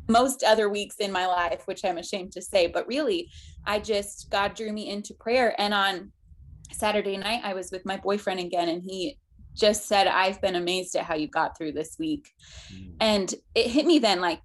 most 0.10 0.44
other 0.44 0.70
weeks 0.70 0.98
in 0.98 1.12
my 1.12 1.26
life 1.26 1.64
which 1.66 1.86
i'm 1.86 1.98
ashamed 1.98 2.32
to 2.32 2.42
say 2.42 2.68
but 2.68 2.88
really 2.88 3.30
i 3.66 3.80
just 3.80 4.30
god 4.30 4.54
drew 4.54 4.72
me 4.72 4.90
into 4.90 5.14
prayer 5.14 5.56
and 5.60 5.74
on 5.74 6.12
Saturday 6.74 7.18
night, 7.18 7.42
I 7.44 7.54
was 7.54 7.72
with 7.72 7.86
my 7.86 7.98
boyfriend 7.98 8.40
again, 8.40 8.70
and 8.70 8.84
he 8.84 9.18
just 9.54 9.88
said, 9.88 10.08
I've 10.08 10.42
been 10.42 10.56
amazed 10.56 10.96
at 10.96 11.06
how 11.06 11.16
you 11.16 11.28
got 11.28 11.58
through 11.58 11.74
this 11.74 11.96
week. 12.00 12.30
Mm. 12.74 12.94
And 13.00 13.36
it 13.56 13.68
hit 13.68 13.86
me 13.86 14.00
then 14.00 14.20
like, 14.22 14.42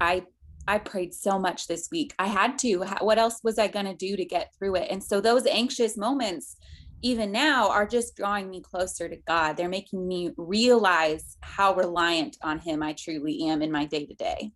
I. 0.00 0.24
I 0.68 0.78
prayed 0.78 1.12
so 1.12 1.38
much 1.38 1.66
this 1.66 1.88
week. 1.90 2.14
I 2.18 2.28
had 2.28 2.58
to. 2.58 2.84
What 3.00 3.18
else 3.18 3.40
was 3.42 3.58
I 3.58 3.68
going 3.68 3.86
to 3.86 3.94
do 3.94 4.16
to 4.16 4.24
get 4.24 4.52
through 4.56 4.76
it? 4.76 4.88
And 4.90 5.02
so 5.02 5.20
those 5.20 5.46
anxious 5.46 5.96
moments, 5.96 6.56
even 7.02 7.32
now, 7.32 7.68
are 7.68 7.86
just 7.86 8.16
drawing 8.16 8.48
me 8.48 8.60
closer 8.60 9.08
to 9.08 9.16
God. 9.26 9.56
They're 9.56 9.68
making 9.68 10.06
me 10.06 10.30
realize 10.36 11.36
how 11.40 11.74
reliant 11.74 12.36
on 12.42 12.60
Him 12.60 12.82
I 12.82 12.92
truly 12.92 13.44
am 13.48 13.60
in 13.60 13.72
my 13.72 13.86
day 13.86 14.06
to 14.06 14.14
day. 14.14 14.52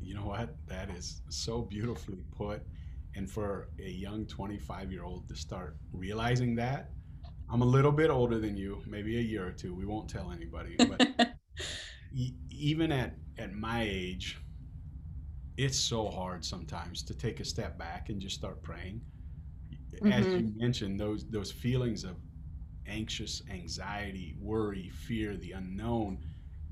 You 0.00 0.14
know 0.14 0.26
what? 0.26 0.56
That 0.66 0.90
is 0.90 1.22
so 1.28 1.62
beautifully 1.62 2.24
put. 2.36 2.62
And 3.14 3.30
for 3.30 3.68
a 3.82 3.88
young 3.88 4.26
25 4.26 4.90
year 4.90 5.04
old 5.04 5.28
to 5.28 5.36
start 5.36 5.76
realizing 5.92 6.56
that, 6.56 6.90
I'm 7.50 7.62
a 7.62 7.66
little 7.66 7.92
bit 7.92 8.10
older 8.10 8.40
than 8.40 8.56
you, 8.56 8.82
maybe 8.86 9.18
a 9.18 9.22
year 9.22 9.46
or 9.46 9.52
two. 9.52 9.72
We 9.72 9.86
won't 9.86 10.10
tell 10.10 10.32
anybody. 10.32 10.76
But 10.76 11.36
even 12.56 12.92
at, 12.92 13.14
at 13.38 13.52
my 13.52 13.82
age, 13.82 14.38
it's 15.56 15.78
so 15.78 16.08
hard 16.08 16.44
sometimes 16.44 17.02
to 17.02 17.14
take 17.14 17.40
a 17.40 17.44
step 17.44 17.78
back 17.78 18.08
and 18.08 18.20
just 18.20 18.34
start 18.34 18.62
praying. 18.62 19.00
As 20.04 20.26
mm-hmm. 20.26 20.36
you 20.38 20.52
mentioned, 20.56 21.00
those 21.00 21.26
those 21.30 21.50
feelings 21.50 22.04
of 22.04 22.16
anxious, 22.86 23.42
anxiety, 23.50 24.36
worry, 24.38 24.90
fear, 24.90 25.36
the 25.36 25.52
unknown, 25.52 26.18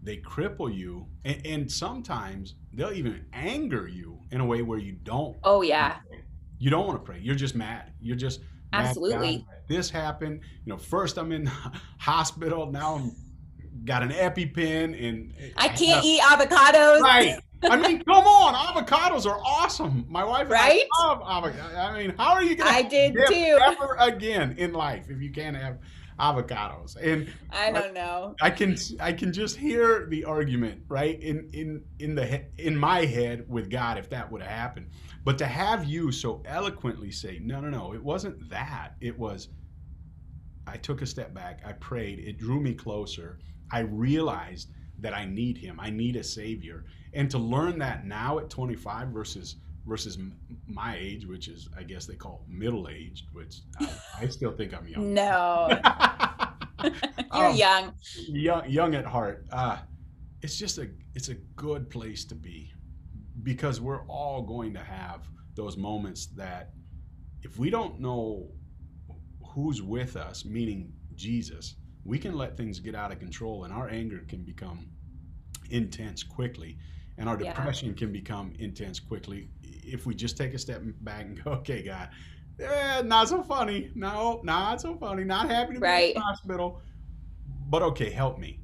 they 0.03 0.19
cripple 0.19 0.73
you, 0.73 1.07
and, 1.25 1.45
and 1.47 1.73
sometimes 1.73 2.55
they'll 2.75 2.93
even 2.93 3.25
anger 3.33 3.89
you 3.89 4.21
in 4.31 4.41
a 4.41 4.45
way 4.45 4.61
where 4.61 4.79
you 4.79 4.93
don't. 4.93 5.37
Oh, 5.43 5.63
yeah. 5.63 5.97
You 6.59 6.71
don't 6.71 6.87
want 6.87 7.01
to 7.01 7.05
pray. 7.05 7.19
You're 7.21 7.35
just 7.35 7.55
mad. 7.55 7.93
You're 8.01 8.17
just 8.17 8.41
Absolutely. 8.75 9.47
This 9.69 9.89
happened. 9.89 10.41
You 10.65 10.73
know, 10.73 10.79
first 10.79 11.17
I'm 11.17 11.33
in 11.33 11.47
hospital. 11.99 12.71
Now 12.71 12.97
I'm 12.97 13.17
got 13.85 14.03
an 14.03 14.11
EpiPen, 14.11 15.09
and 15.09 15.35
I 15.57 15.69
can't 15.69 16.05
eat 16.05 16.21
avocados. 16.21 17.01
Right. 17.01 17.39
I 17.71 17.77
mean, 17.77 18.03
come 18.05 18.25
on. 18.25 18.55
Avocados 18.55 19.27
are 19.27 19.39
awesome. 19.39 20.05
My 20.09 20.25
wife 20.25 20.43
and 20.43 20.51
Right? 20.51 20.85
I 21.01 21.07
love 21.07 21.23
avocados. 21.23 21.77
I 21.77 21.99
mean, 21.99 22.15
how 22.17 22.33
are 22.33 22.43
you 22.43 22.57
gonna? 22.57 22.71
I 22.71 22.83
did 22.83 23.15
too. 23.15 23.59
ever 23.63 23.97
again 23.99 24.57
in 24.59 24.73
life 24.73 25.11
if 25.11 25.21
you 25.21 25.31
can't 25.31 25.57
have 25.57 25.79
avocados? 26.19 26.97
And 27.01 27.29
I 27.51 27.71
don't 27.73 27.95
know. 27.95 28.35
I 28.41 28.51
can 28.51 28.77
I 29.01 29.13
can 29.13 29.33
just 29.33 29.57
hear 29.57 30.07
the 30.07 30.25
argument 30.25 30.83
right 30.89 31.21
in 31.21 31.49
in 31.53 31.83
in 31.99 32.15
the 32.15 32.45
in 32.59 32.77
my 32.77 33.05
head 33.05 33.45
with 33.49 33.71
God 33.71 33.99
if 33.99 34.11
that 34.11 34.31
would 34.31 34.43
have 34.43 34.51
happened. 34.51 34.91
But 35.25 35.39
to 35.39 35.47
have 35.47 35.87
you 35.87 36.13
so 36.13 36.43
eloquently 36.45 37.11
say, 37.11 37.41
no, 37.43 37.61
no, 37.61 37.71
no, 37.71 37.95
it 37.95 38.03
wasn't 38.03 38.51
that. 38.51 38.95
It 39.01 39.19
was. 39.19 39.49
I 40.67 40.77
took 40.79 41.03
a 41.03 41.07
step 41.07 41.35
back. 41.35 41.61
I 41.67 41.73
prayed. 41.73 42.19
It 42.21 42.39
drew 42.39 42.61
me 42.61 42.75
closer. 42.75 43.39
I 43.73 43.81
realized 43.81 44.71
that 45.01 45.15
I 45.15 45.25
need 45.25 45.59
Him. 45.59 45.79
I 45.81 45.91
need 45.91 46.17
a 46.17 46.25
Savior. 46.25 46.85
And 47.13 47.31
to 47.31 47.39
learn 47.39 47.79
that 47.79 48.07
now 48.07 48.39
at 48.39 48.51
25 48.51 49.09
versus 49.09 49.57
versus 49.87 50.17
my 50.67 50.97
age, 50.99 51.27
which 51.27 51.49
is 51.49 51.69
I 51.77 51.83
guess 51.83 52.07
they 52.07 52.15
call 52.15 52.45
middle 52.49 52.89
aged, 52.89 53.27
which 53.33 53.61
I, 53.81 53.89
I 54.23 54.29
still 54.29 54.53
think 54.53 54.73
I'm 54.75 54.87
young. 54.89 55.13
No, 55.15 55.69
you're 56.83 56.93
Um, 57.31 57.57
young. 57.57 57.93
young, 58.29 58.69
young 58.71 58.95
at 58.95 59.05
heart. 59.05 59.47
Uh, 59.51 59.79
it's 60.43 60.57
just 60.59 60.79
a 60.79 60.89
it's 61.15 61.29
a 61.29 61.35
good 61.57 61.91
place 61.91 62.25
to 62.27 62.35
be 62.35 62.73
because 63.43 63.81
we're 63.81 64.07
all 64.07 64.43
going 64.43 64.73
to 64.75 64.81
have 64.83 65.27
those 65.55 65.77
moments 65.77 66.27
that 66.27 66.71
if 67.43 67.59
we 67.59 67.71
don't 67.71 68.01
know 68.01 68.49
who's 69.55 69.83
with 69.83 70.17
us, 70.17 70.45
meaning 70.45 70.93
Jesus, 71.15 71.77
we 72.05 72.19
can 72.19 72.35
let 72.35 72.57
things 72.57 72.81
get 72.81 72.95
out 72.95 73.13
of 73.13 73.19
control 73.19 73.65
and 73.65 73.73
our 73.73 73.89
anger 73.89 74.25
can 74.29 74.43
become 74.43 74.87
intense 75.71 76.23
quickly 76.23 76.77
and 77.19 77.29
our 77.29 77.41
Yeah. 77.41 77.53
depression 77.55 77.95
can 77.95 78.13
become 78.13 78.53
intense 78.59 79.01
quickly 79.01 79.49
if 79.63 80.07
we 80.07 80.15
just 80.15 80.37
take 80.37 80.55
a 80.55 80.59
step 80.59 80.83
back 81.01 81.25
and 81.27 81.43
go, 81.43 81.51
okay, 81.61 81.83
God, 81.83 82.09
Yeah, 82.59 83.03
not 83.05 83.29
so 83.29 83.43
funny. 83.43 83.91
No, 83.95 84.41
not 84.45 84.81
so 84.81 84.97
funny. 84.97 85.25
Not 85.25 85.49
happy 85.51 85.75
to 85.75 85.81
be 85.81 85.85
Right. 85.87 86.15
in 86.15 86.21
the 86.21 86.21
hospital. 86.21 86.81
But 87.69 87.83
okay, 87.83 88.11
help 88.11 88.39
me. 88.39 88.61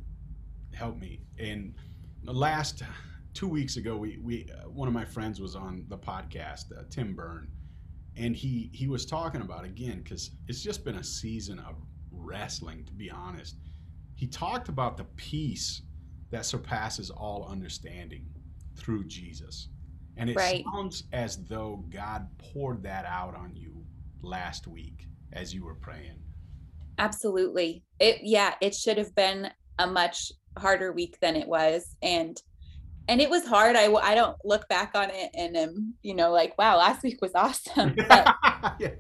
Help 0.72 0.96
me. 0.96 1.20
And 1.38 1.74
the 2.22 2.33
last 2.33 2.83
two 3.35 3.48
weeks 3.48 3.76
ago, 3.76 3.96
we 3.96 4.18
we 4.18 4.48
uh, 4.53 4.68
one 4.70 4.87
of 4.87 4.94
my 4.94 5.05
friends 5.05 5.40
was 5.40 5.57
on 5.57 5.87
the 5.88 5.98
podcast, 5.98 6.70
uh, 6.76 6.85
Tim 6.88 7.14
Byrne, 7.14 7.48
and 8.16 8.37
he 8.37 8.70
he 8.72 8.87
was 8.87 9.05
talking 9.07 9.40
about 9.40 9.64
again 9.64 10.03
because 10.03 10.31
it's 10.46 10.62
just 10.62 10.85
been 10.85 10.96
a 10.96 11.05
season 11.05 11.59
of 11.59 11.74
wrestling, 12.31 12.85
to 12.85 12.93
be 12.95 13.11
honest. 13.11 13.57
He 14.14 14.27
talked 14.27 14.69
about 14.69 14.97
the 14.97 15.05
peace 15.16 15.83
that 16.31 16.47
surpasses 16.47 17.11
all 17.11 17.47
understanding 17.49 18.27
through 18.77 19.05
Jesus. 19.05 19.69
And 20.16 20.31
it 20.31 20.37
Right. 20.37 20.64
sounds 20.73 21.05
as 21.12 21.45
though 21.47 21.85
God 21.90 22.29
poured 22.38 22.83
that 22.85 23.05
out 23.05 23.35
on 23.35 23.57
you 23.57 23.85
last 24.23 24.66
week 24.66 25.09
as 25.33 25.53
you 25.55 25.64
were 25.64 25.75
praying. 25.75 26.23
Absolutely. 26.99 27.83
It 27.99 28.19
yeah, 28.23 28.55
it 28.61 28.75
should 28.75 28.99
have 28.99 29.14
been 29.14 29.51
a 29.79 29.87
much 29.87 30.31
harder 30.59 30.93
week 30.93 31.19
than 31.21 31.37
it 31.37 31.49
was 31.49 31.97
and 32.03 32.40
and 33.11 33.20
it 33.20 33.29
was 33.29 33.44
hard. 33.44 33.75
I, 33.75 33.92
I 33.92 34.14
don't 34.14 34.37
look 34.44 34.68
back 34.68 34.92
on 34.94 35.11
it 35.11 35.31
and 35.35 35.57
am, 35.57 35.94
you 36.01 36.14
know, 36.14 36.31
like 36.31 36.57
wow, 36.57 36.79
last 36.79 37.03
week 37.03 37.20
was 37.20 37.33
awesome. 37.35 37.94
But 38.09 38.37
Yeah. 38.79 38.90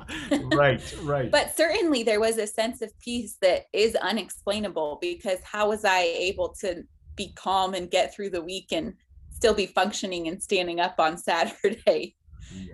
Right, 0.52 0.96
right. 1.02 1.30
but 1.30 1.56
certainly 1.56 2.02
there 2.02 2.18
was 2.18 2.36
a 2.38 2.46
sense 2.46 2.82
of 2.82 2.98
peace 2.98 3.36
that 3.40 3.66
is 3.72 3.94
unexplainable 3.94 4.98
because 5.00 5.38
how 5.44 5.68
was 5.68 5.84
I 5.84 6.00
able 6.00 6.48
to 6.60 6.82
be 7.14 7.32
calm 7.36 7.74
and 7.74 7.88
get 7.88 8.12
through 8.12 8.30
the 8.30 8.42
week 8.42 8.72
and 8.72 8.94
still 9.30 9.54
be 9.54 9.66
functioning 9.66 10.26
and 10.26 10.42
standing 10.42 10.80
up 10.80 10.96
on 10.98 11.16
Saturday 11.30 12.16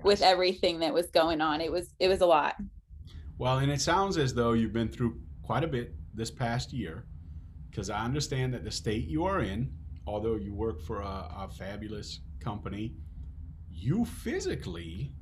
with 0.02 0.22
everything 0.22 0.80
that 0.80 0.94
was 0.94 1.08
going 1.08 1.42
on? 1.42 1.60
It 1.60 1.70
was 1.70 1.94
it 1.98 2.08
was 2.08 2.22
a 2.22 2.26
lot. 2.26 2.56
Well, 3.36 3.58
and 3.58 3.70
it 3.70 3.82
sounds 3.82 4.16
as 4.16 4.32
though 4.32 4.54
you've 4.54 4.72
been 4.72 4.88
through 4.88 5.20
quite 5.42 5.64
a 5.64 5.68
bit 5.68 5.94
this 6.14 6.30
past 6.30 6.72
year, 6.72 7.04
because 7.70 7.90
I 7.90 8.02
understand 8.02 8.54
that 8.54 8.64
the 8.64 8.70
state 8.70 9.06
you 9.06 9.24
are 9.26 9.40
in, 9.40 9.70
although 10.06 10.36
you 10.36 10.54
work 10.54 10.80
for 10.82 11.00
a, 11.00 11.28
a 11.38 11.48
fabulous 11.58 12.20
company, 12.40 12.94
you 13.70 14.04
physically, 14.04 15.12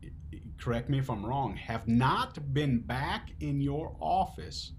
correct 0.59 0.89
me 0.89 0.99
if 0.99 1.11
I'm 1.11 1.25
wrong, 1.25 1.57
have 1.57 1.89
not 1.89 2.55
been 2.55 2.81
back 2.81 3.31
in 3.41 3.61
your 3.61 3.97
office 4.01 4.73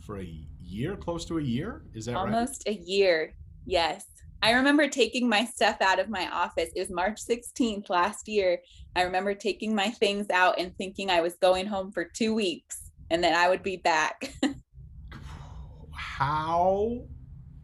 for 0.00 0.18
a 0.18 0.46
year, 0.60 0.96
close 0.96 1.24
to 1.26 1.38
a 1.38 1.42
year. 1.42 1.82
Is 1.94 2.06
that 2.06 2.14
right? 2.14 2.20
almost 2.20 2.64
a 2.66 2.74
year. 2.74 3.34
Yes. 3.64 4.06
I 4.42 4.52
remember 4.52 4.88
taking 4.88 5.28
my 5.28 5.44
stuff 5.44 5.76
out 5.80 6.00
of 6.00 6.08
my 6.08 6.28
office. 6.28 6.70
It 6.74 6.80
was 6.80 6.90
March 6.90 7.20
16th 7.24 7.88
last 7.88 8.26
year. 8.26 8.58
I 8.96 9.02
remember 9.02 9.34
taking 9.34 9.72
my 9.72 9.88
things 9.88 10.26
out 10.30 10.58
and 10.58 10.76
thinking 10.76 11.10
I 11.10 11.20
was 11.20 11.34
going 11.34 11.66
home 11.66 11.92
for 11.92 12.04
two 12.04 12.34
weeks 12.34 12.90
and 13.10 13.22
then 13.22 13.34
I 13.34 13.48
would 13.48 13.62
be 13.62 13.76
back. 13.76 14.34
How 15.92 17.02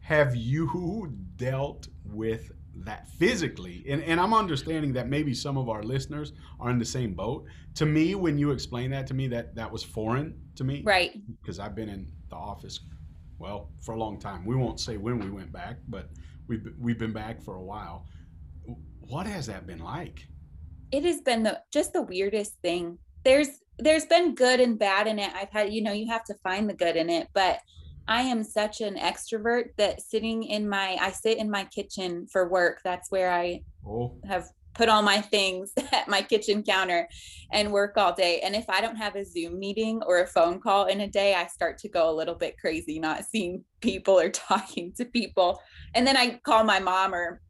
have 0.09 0.35
you 0.35 1.13
dealt 1.35 1.87
with 2.03 2.51
that 2.77 3.07
physically? 3.09 3.85
And, 3.87 4.01
and 4.03 4.19
I'm 4.19 4.33
understanding 4.33 4.91
that 4.93 5.07
maybe 5.07 5.35
some 5.35 5.55
of 5.55 5.69
our 5.69 5.83
listeners 5.83 6.33
are 6.59 6.71
in 6.71 6.79
the 6.79 6.85
same 6.85 7.13
boat. 7.13 7.45
To 7.75 7.85
me, 7.85 8.15
when 8.15 8.35
you 8.39 8.49
explain 8.49 8.89
that 8.89 9.05
to 9.07 9.13
me, 9.13 9.27
that 9.27 9.53
that 9.53 9.71
was 9.71 9.83
foreign 9.83 10.33
to 10.55 10.63
me. 10.63 10.81
right. 10.83 11.11
Because 11.39 11.59
I've 11.59 11.75
been 11.75 11.89
in 11.89 12.11
the 12.29 12.35
office, 12.35 12.79
well, 13.37 13.69
for 13.81 13.93
a 13.93 13.99
long 13.99 14.19
time. 14.19 14.45
We 14.45 14.55
won't 14.55 14.79
say 14.79 14.97
when 14.97 15.19
we 15.19 15.29
went 15.29 15.51
back, 15.51 15.77
but 15.87 16.09
we've 16.47 16.67
we've 16.79 16.97
been 16.97 17.13
back 17.13 17.39
for 17.43 17.55
a 17.55 17.63
while. 17.63 18.07
What 19.01 19.27
has 19.27 19.45
that 19.45 19.67
been 19.67 19.79
like? 19.79 20.27
It 20.91 21.03
has 21.05 21.21
been 21.21 21.43
the 21.43 21.61
just 21.71 21.93
the 21.93 22.01
weirdest 22.01 22.55
thing. 22.63 22.97
There's 23.23 23.49
there's 23.77 24.05
been 24.05 24.33
good 24.33 24.59
and 24.59 24.79
bad 24.79 25.05
in 25.05 25.19
it. 25.19 25.31
I've 25.35 25.51
had, 25.51 25.71
you 25.71 25.83
know, 25.83 25.93
you 25.93 26.07
have 26.07 26.23
to 26.25 26.33
find 26.43 26.67
the 26.67 26.73
good 26.73 26.95
in 26.95 27.09
it, 27.09 27.27
but 27.33 27.59
I 28.09 28.23
am 28.23 28.43
such 28.43 28.81
an 28.81 28.95
extrovert 28.95 29.65
that 29.77 30.01
sitting 30.01 30.43
in 30.43 30.67
my 30.67 30.97
I 30.99 31.11
sit 31.11 31.37
in 31.37 31.49
my 31.49 31.65
kitchen 31.65 32.25
for 32.29 32.49
work. 32.49 32.79
That's 32.83 33.11
where 33.11 33.31
I 33.31 33.61
Oh, 33.85 34.11
have 34.25 34.47
put 34.73 34.89
all 34.89 35.03
my 35.03 35.21
things 35.21 35.71
at 35.91 36.07
my 36.07 36.23
kitchen 36.23 36.63
counter 36.63 37.07
and 37.51 37.71
work 37.71 37.97
all 37.97 38.13
day. 38.13 38.39
And 38.41 38.55
if 38.55 38.67
I 38.67 38.81
don't 38.81 38.95
have 38.95 39.15
a 39.15 39.23
Zoom 39.23 39.59
meeting 39.59 40.01
or 40.07 40.21
a 40.21 40.27
phone 40.27 40.59
call 40.59 40.87
in 40.87 41.01
a 41.01 41.07
day, 41.07 41.35
I 41.35 41.45
start 41.47 41.77
to 41.79 41.89
go 41.89 42.09
a 42.09 42.15
little 42.15 42.33
bit 42.33 42.57
crazy, 42.59 42.97
not 42.99 43.25
seeing 43.25 43.63
people 43.79 44.19
or 44.19 44.29
talking 44.31 44.91
to 44.97 45.05
people. 45.05 45.61
And 45.93 46.07
then 46.07 46.17
I 46.17 46.39
call 46.43 46.63
my 46.63 46.79
mom 46.79 47.13
or 47.13 47.41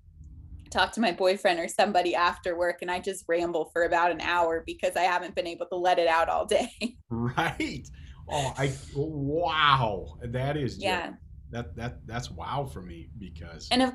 talk 0.72 0.92
to 0.94 1.02
my 1.02 1.12
boyfriend 1.12 1.60
or 1.60 1.68
somebody 1.68 2.16
after 2.16 2.58
work 2.58 2.80
and 2.82 2.92
I 2.92 3.00
just 3.00 3.26
ramble 3.28 3.72
for 3.74 3.84
about 3.84 4.12
an 4.12 4.22
hour 4.22 4.64
because 4.66 4.96
I 4.96 5.02
haven't 5.04 5.36
been 5.36 5.48
able 5.48 5.66
to 5.68 5.76
let 5.76 6.00
it 6.00 6.08
out 6.08 6.30
all 6.30 6.46
day. 6.46 6.70
right. 7.10 7.88
Oh, 8.32 8.54
I 8.58 8.74
wow. 8.96 10.18
That 10.24 10.58
is 10.58 10.74
just, 10.74 10.84
yeah. 10.84 11.14
That 11.52 11.76
that 11.76 12.06
that's 12.06 12.30
wow 12.30 12.70
for 12.72 12.82
me 12.82 13.10
because 13.18 13.68
And 13.72 13.82
of 13.82 13.94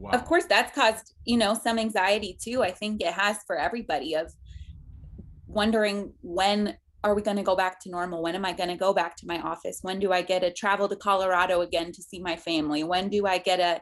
wow. 0.00 0.10
of 0.10 0.24
course 0.24 0.44
that's 0.44 0.74
caused 0.74 1.14
you 1.24 1.36
know 1.36 1.54
some 1.54 1.78
anxiety 1.78 2.36
too 2.42 2.62
i 2.62 2.70
think 2.70 3.02
it 3.02 3.12
has 3.12 3.38
for 3.46 3.56
everybody 3.56 4.14
of 4.14 4.32
wondering 5.46 6.12
when 6.22 6.76
are 7.02 7.14
we 7.14 7.22
going 7.22 7.36
to 7.36 7.42
go 7.42 7.56
back 7.56 7.80
to 7.80 7.90
normal 7.90 8.22
when 8.22 8.34
am 8.34 8.44
i 8.44 8.52
going 8.52 8.68
to 8.68 8.76
go 8.76 8.92
back 8.92 9.16
to 9.16 9.26
my 9.26 9.40
office 9.40 9.78
when 9.82 9.98
do 9.98 10.12
i 10.12 10.22
get 10.22 10.40
to 10.40 10.52
travel 10.52 10.88
to 10.88 10.96
colorado 10.96 11.60
again 11.60 11.92
to 11.92 12.02
see 12.02 12.20
my 12.20 12.36
family 12.36 12.82
when 12.82 13.08
do 13.08 13.26
i 13.26 13.38
get 13.38 13.56
to 13.56 13.80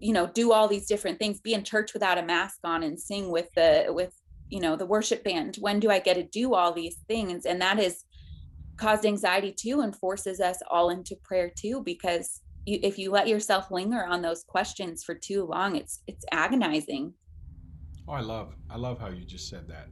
you 0.00 0.12
know 0.12 0.26
do 0.26 0.52
all 0.52 0.66
these 0.66 0.86
different 0.86 1.18
things 1.18 1.40
be 1.40 1.54
in 1.54 1.62
church 1.62 1.92
without 1.92 2.18
a 2.18 2.22
mask 2.22 2.58
on 2.64 2.82
and 2.82 2.98
sing 2.98 3.30
with 3.30 3.48
the 3.54 3.86
with 3.88 4.14
you 4.48 4.60
know 4.60 4.76
the 4.76 4.86
worship 4.86 5.22
band 5.22 5.56
when 5.60 5.78
do 5.78 5.90
i 5.90 5.98
get 5.98 6.14
to 6.14 6.24
do 6.24 6.54
all 6.54 6.72
these 6.72 6.96
things 7.06 7.44
and 7.44 7.60
that 7.60 7.78
has 7.78 8.04
caused 8.78 9.04
anxiety 9.04 9.52
too 9.52 9.80
and 9.80 9.94
forces 9.94 10.40
us 10.40 10.58
all 10.70 10.90
into 10.90 11.16
prayer 11.22 11.50
too 11.56 11.82
because 11.84 12.40
you, 12.64 12.78
if 12.82 12.98
you 12.98 13.10
let 13.10 13.28
yourself 13.28 13.70
linger 13.70 14.04
on 14.04 14.22
those 14.22 14.44
questions 14.44 15.02
for 15.04 15.14
too 15.14 15.44
long 15.44 15.76
it's 15.76 16.02
it's 16.06 16.24
agonizing 16.32 17.12
Oh, 18.08 18.14
I 18.14 18.20
love 18.20 18.54
I 18.70 18.76
love 18.76 18.98
how 18.98 19.08
you 19.08 19.24
just 19.24 19.50
said 19.50 19.68
that. 19.68 19.88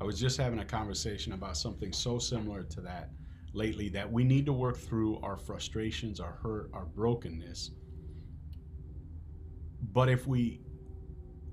I 0.00 0.04
was 0.04 0.18
just 0.18 0.38
having 0.38 0.60
a 0.60 0.64
conversation 0.64 1.34
about 1.34 1.58
something 1.58 1.92
so 1.92 2.18
similar 2.18 2.62
to 2.62 2.80
that 2.80 3.10
lately 3.52 3.90
that 3.90 4.10
we 4.10 4.24
need 4.24 4.46
to 4.46 4.52
work 4.52 4.78
through 4.78 5.20
our 5.20 5.36
frustrations, 5.36 6.20
our 6.20 6.38
hurt, 6.42 6.70
our 6.72 6.86
brokenness. 6.86 7.72
But 9.92 10.08
if 10.08 10.26
we 10.26 10.62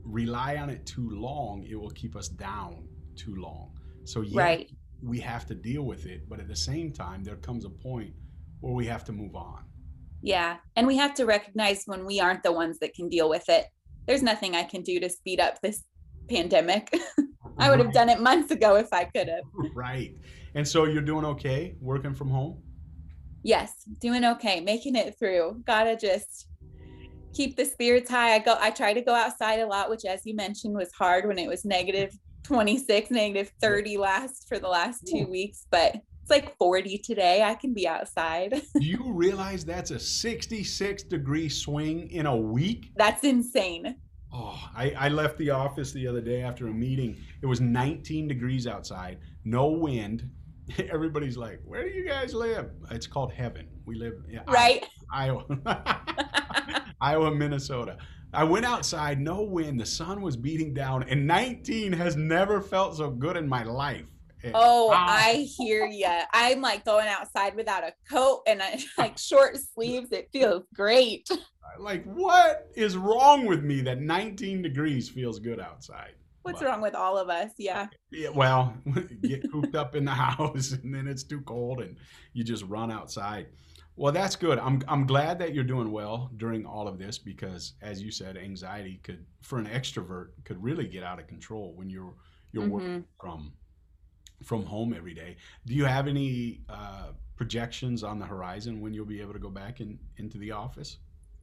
rely 0.05 0.55
on 0.55 0.69
it 0.69 0.85
too 0.85 1.09
long, 1.09 1.65
it 1.69 1.75
will 1.75 1.89
keep 1.89 2.15
us 2.15 2.29
down 2.29 2.87
too 3.17 3.35
long. 3.35 3.77
So 4.05 4.21
yeah, 4.21 4.41
right 4.41 4.69
we 5.01 5.19
have 5.19 5.45
to 5.47 5.55
deal 5.55 5.83
with 5.83 6.05
it, 6.05 6.27
but 6.29 6.39
at 6.39 6.47
the 6.47 6.55
same 6.55 6.91
time 6.91 7.23
there 7.23 7.35
comes 7.37 7.65
a 7.65 7.69
point 7.69 8.13
where 8.59 8.73
we 8.73 8.85
have 8.87 9.03
to 9.05 9.11
move 9.11 9.35
on. 9.35 9.63
yeah 10.23 10.57
and 10.75 10.87
we 10.87 10.97
have 10.97 11.13
to 11.13 11.25
recognize 11.25 11.83
when 11.85 12.05
we 12.05 12.19
aren't 12.19 12.41
the 12.43 12.51
ones 12.51 12.79
that 12.79 12.93
can 12.95 13.07
deal 13.07 13.29
with 13.29 13.47
it 13.49 13.65
there's 14.07 14.23
nothing 14.23 14.55
i 14.55 14.63
can 14.63 14.81
do 14.81 14.99
to 14.99 15.07
speed 15.09 15.39
up 15.39 15.61
this 15.61 15.83
pandemic 16.27 16.91
i 17.59 17.69
would 17.69 17.77
have 17.79 17.93
done 17.93 18.09
it 18.09 18.19
months 18.19 18.49
ago 18.51 18.75
if 18.75 18.91
i 18.91 19.03
could 19.03 19.27
have 19.27 19.43
Right. 19.75 20.15
And 20.55 20.67
so 20.67 20.85
you're 20.85 21.03
doing 21.13 21.23
okay 21.25 21.75
working 21.79 22.15
from 22.15 22.29
home? 22.29 22.63
yes 23.43 23.71
doing 23.99 24.25
okay 24.25 24.59
making 24.59 24.95
it 24.95 25.15
through 25.19 25.61
gotta 25.67 25.95
just 25.95 26.47
keep 27.33 27.55
the 27.55 27.63
spirits 27.63 28.09
high 28.09 28.33
i 28.33 28.39
go 28.39 28.57
i 28.59 28.71
try 28.71 28.91
to 28.93 29.01
go 29.01 29.13
outside 29.13 29.59
a 29.59 29.67
lot 29.67 29.89
which 29.91 30.05
as 30.05 30.21
you 30.25 30.35
mentioned 30.35 30.75
was 30.75 30.91
hard 30.93 31.27
when 31.27 31.37
it 31.37 31.47
was 31.47 31.63
negative 31.63 32.11
26 32.47 33.11
negative 33.11 33.51
30 33.61 33.97
last 33.97 34.47
for 34.47 34.57
the 34.57 34.67
last 34.67 35.05
two 35.05 35.27
weeks 35.27 35.65
but 35.69 35.95
it's 35.95 36.29
like 36.29 36.57
40 36.57 36.97
today 36.99 37.43
i 37.43 37.53
can 37.53 37.73
be 37.73 37.85
outside 37.87 38.51
Do 38.73 38.85
you 38.85 39.11
realize 39.11 39.65
that's 39.65 39.91
a 39.91 39.99
66 39.99 41.03
degree 41.03 41.49
swing 41.49 42.09
in 42.09 42.25
a 42.25 42.35
week? 42.35 42.91
that's 42.95 43.23
insane 43.23 43.95
Oh, 44.33 44.59
I, 44.75 44.91
I 44.97 45.07
left 45.07 45.37
the 45.37 45.51
office 45.51 45.93
the 45.93 46.05
other 46.05 46.19
day 46.19 46.41
after 46.41 46.67
a 46.67 46.73
meeting. 46.73 47.15
It 47.41 47.45
was 47.45 47.61
19 47.61 48.27
degrees 48.27 48.67
outside, 48.67 49.19
no 49.45 49.69
wind. 49.69 50.29
Everybody's 50.91 51.37
like, 51.37 51.61
Where 51.63 51.81
do 51.83 51.89
you 51.89 52.05
guys 52.05 52.33
live? 52.33 52.71
It's 52.91 53.07
called 53.07 53.31
heaven. 53.31 53.69
We 53.85 53.95
live 53.95 54.15
in 54.29 54.41
right 54.49 54.85
Iowa, 55.13 55.45
Iowa, 57.01 57.33
Minnesota. 57.33 57.97
I 58.37 58.43
went 58.43 58.65
outside, 58.67 59.19
no 59.19 59.41
wind. 59.41 59.79
The 59.79 59.85
sun 59.87 60.21
was 60.21 60.37
beating 60.37 60.71
down, 60.71 61.01
and 61.09 61.25
19 61.25 61.91
has 61.93 62.15
never 62.15 62.61
felt 62.61 62.95
so 62.95 63.09
good 63.09 63.35
in 63.35 63.49
my 63.49 63.63
life. 63.63 64.05
Oh, 64.53 64.89
Wow. 64.89 65.05
I 65.09 65.47
hear 65.57 65.87
ya. 65.87 66.21
I'm 66.31 66.61
like 66.61 66.85
going 66.85 67.07
outside 67.07 67.55
without 67.55 67.83
a 67.83 67.93
coat 68.07 68.43
and 68.45 68.61
I, 68.61 68.79
like 68.97 69.17
short 69.17 69.57
sleeves. 69.57 70.11
It 70.11 70.29
feels 70.31 70.65
great. 70.75 71.27
like 71.79 72.03
what 72.05 72.67
is 72.75 72.95
wrong 72.95 73.47
with 73.47 73.63
me 73.63 73.81
that 73.81 73.99
19 74.01 74.61
degrees 74.61 75.09
feels 75.09 75.39
good 75.39 75.59
outside 75.59 76.11
What's 76.43 76.59
But- 76.59 76.67
wrong 76.67 76.81
with 76.81 76.95
all 76.95 77.17
of 77.17 77.29
us? 77.29 77.51
Yeah. 77.57 77.87
yeah, 78.11 78.29
well 78.29 78.73
get 79.21 79.51
cooped 79.51 79.75
up 79.75 79.95
in 79.95 80.05
the 80.05 80.11
house 80.27 80.71
and 80.71 80.93
then 80.93 81.07
it's 81.07 81.23
too 81.23 81.41
cold 81.41 81.81
and 81.81 81.97
you 82.33 82.43
just 82.43 82.63
run 82.65 82.89
outside 82.91 83.47
well 83.97 84.13
that's 84.13 84.35
good 84.35 84.57
i'm, 84.59 84.81
I'm 84.87 85.05
glad 85.05 85.39
that 85.39 85.53
you're 85.53 85.63
doing 85.63 85.91
well 85.91 86.31
during 86.37 86.65
all 86.65 86.87
of 86.87 86.97
this 86.97 87.17
because 87.17 87.73
as 87.81 88.01
you 88.01 88.11
said 88.11 88.37
anxiety 88.37 88.99
could 89.03 89.25
for 89.41 89.59
an 89.59 89.65
extrovert 89.65 90.27
could 90.45 90.61
really 90.63 90.87
get 90.87 91.03
out 91.03 91.19
of 91.19 91.27
control 91.27 91.73
when 91.75 91.89
you're 91.89 92.13
you're 92.53 92.67
working 92.69 93.01
Mhm. 93.01 93.05
from 93.19 93.53
from 94.43 94.63
home 94.63 94.93
every 94.93 95.15
day. 95.15 95.35
Do 95.65 95.73
you 95.73 95.85
have 95.85 96.07
any 96.07 96.61
uh, 96.69 97.07
projections 97.35 98.03
on 98.03 98.19
the 98.19 98.25
horizon 98.25 98.79
when 98.81 98.93
you'll 98.93 99.05
be 99.05 99.19
able 99.19 99.33
to 99.33 99.39
go 99.39 99.49
back 99.49 99.81
in, 99.81 99.97
into 100.17 100.37
the 100.37 100.51
office? 100.51 100.97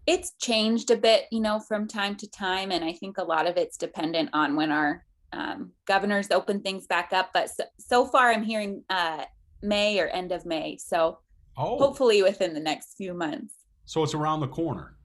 It's 0.07 0.33
changed 0.41 0.93
a 0.93 0.97
bit, 0.97 1.25
you 1.33 1.41
know, 1.41 1.59
from 1.59 1.89
time 1.89 2.15
to 2.17 2.31
time. 2.31 2.71
And 2.71 2.85
I 2.85 2.93
think 2.93 3.19
a 3.19 3.25
lot 3.25 3.49
of 3.49 3.57
it's 3.57 3.77
dependent 3.77 4.31
on 4.33 4.55
when 4.55 4.71
our 4.71 5.05
um, 5.33 5.73
governors 5.87 6.31
open 6.31 6.61
things 6.61 6.87
back 6.87 7.13
up. 7.13 7.31
But 7.35 7.51
so, 7.51 7.65
so 7.81 8.07
far, 8.07 8.31
I'm 8.31 8.45
hearing 8.45 8.85
uh, 8.89 9.25
May 9.61 9.99
or 9.99 10.07
end 10.07 10.31
of 10.31 10.47
May. 10.47 10.77
So 10.77 11.19
oh. 11.57 11.79
hopefully 11.79 12.23
within 12.23 12.55
the 12.55 12.61
next 12.61 12.97
few 12.97 13.15
months. 13.15 13.55
So 13.85 14.03
it's 14.03 14.15
around 14.15 14.41
the 14.41 14.49
corner. 14.49 14.97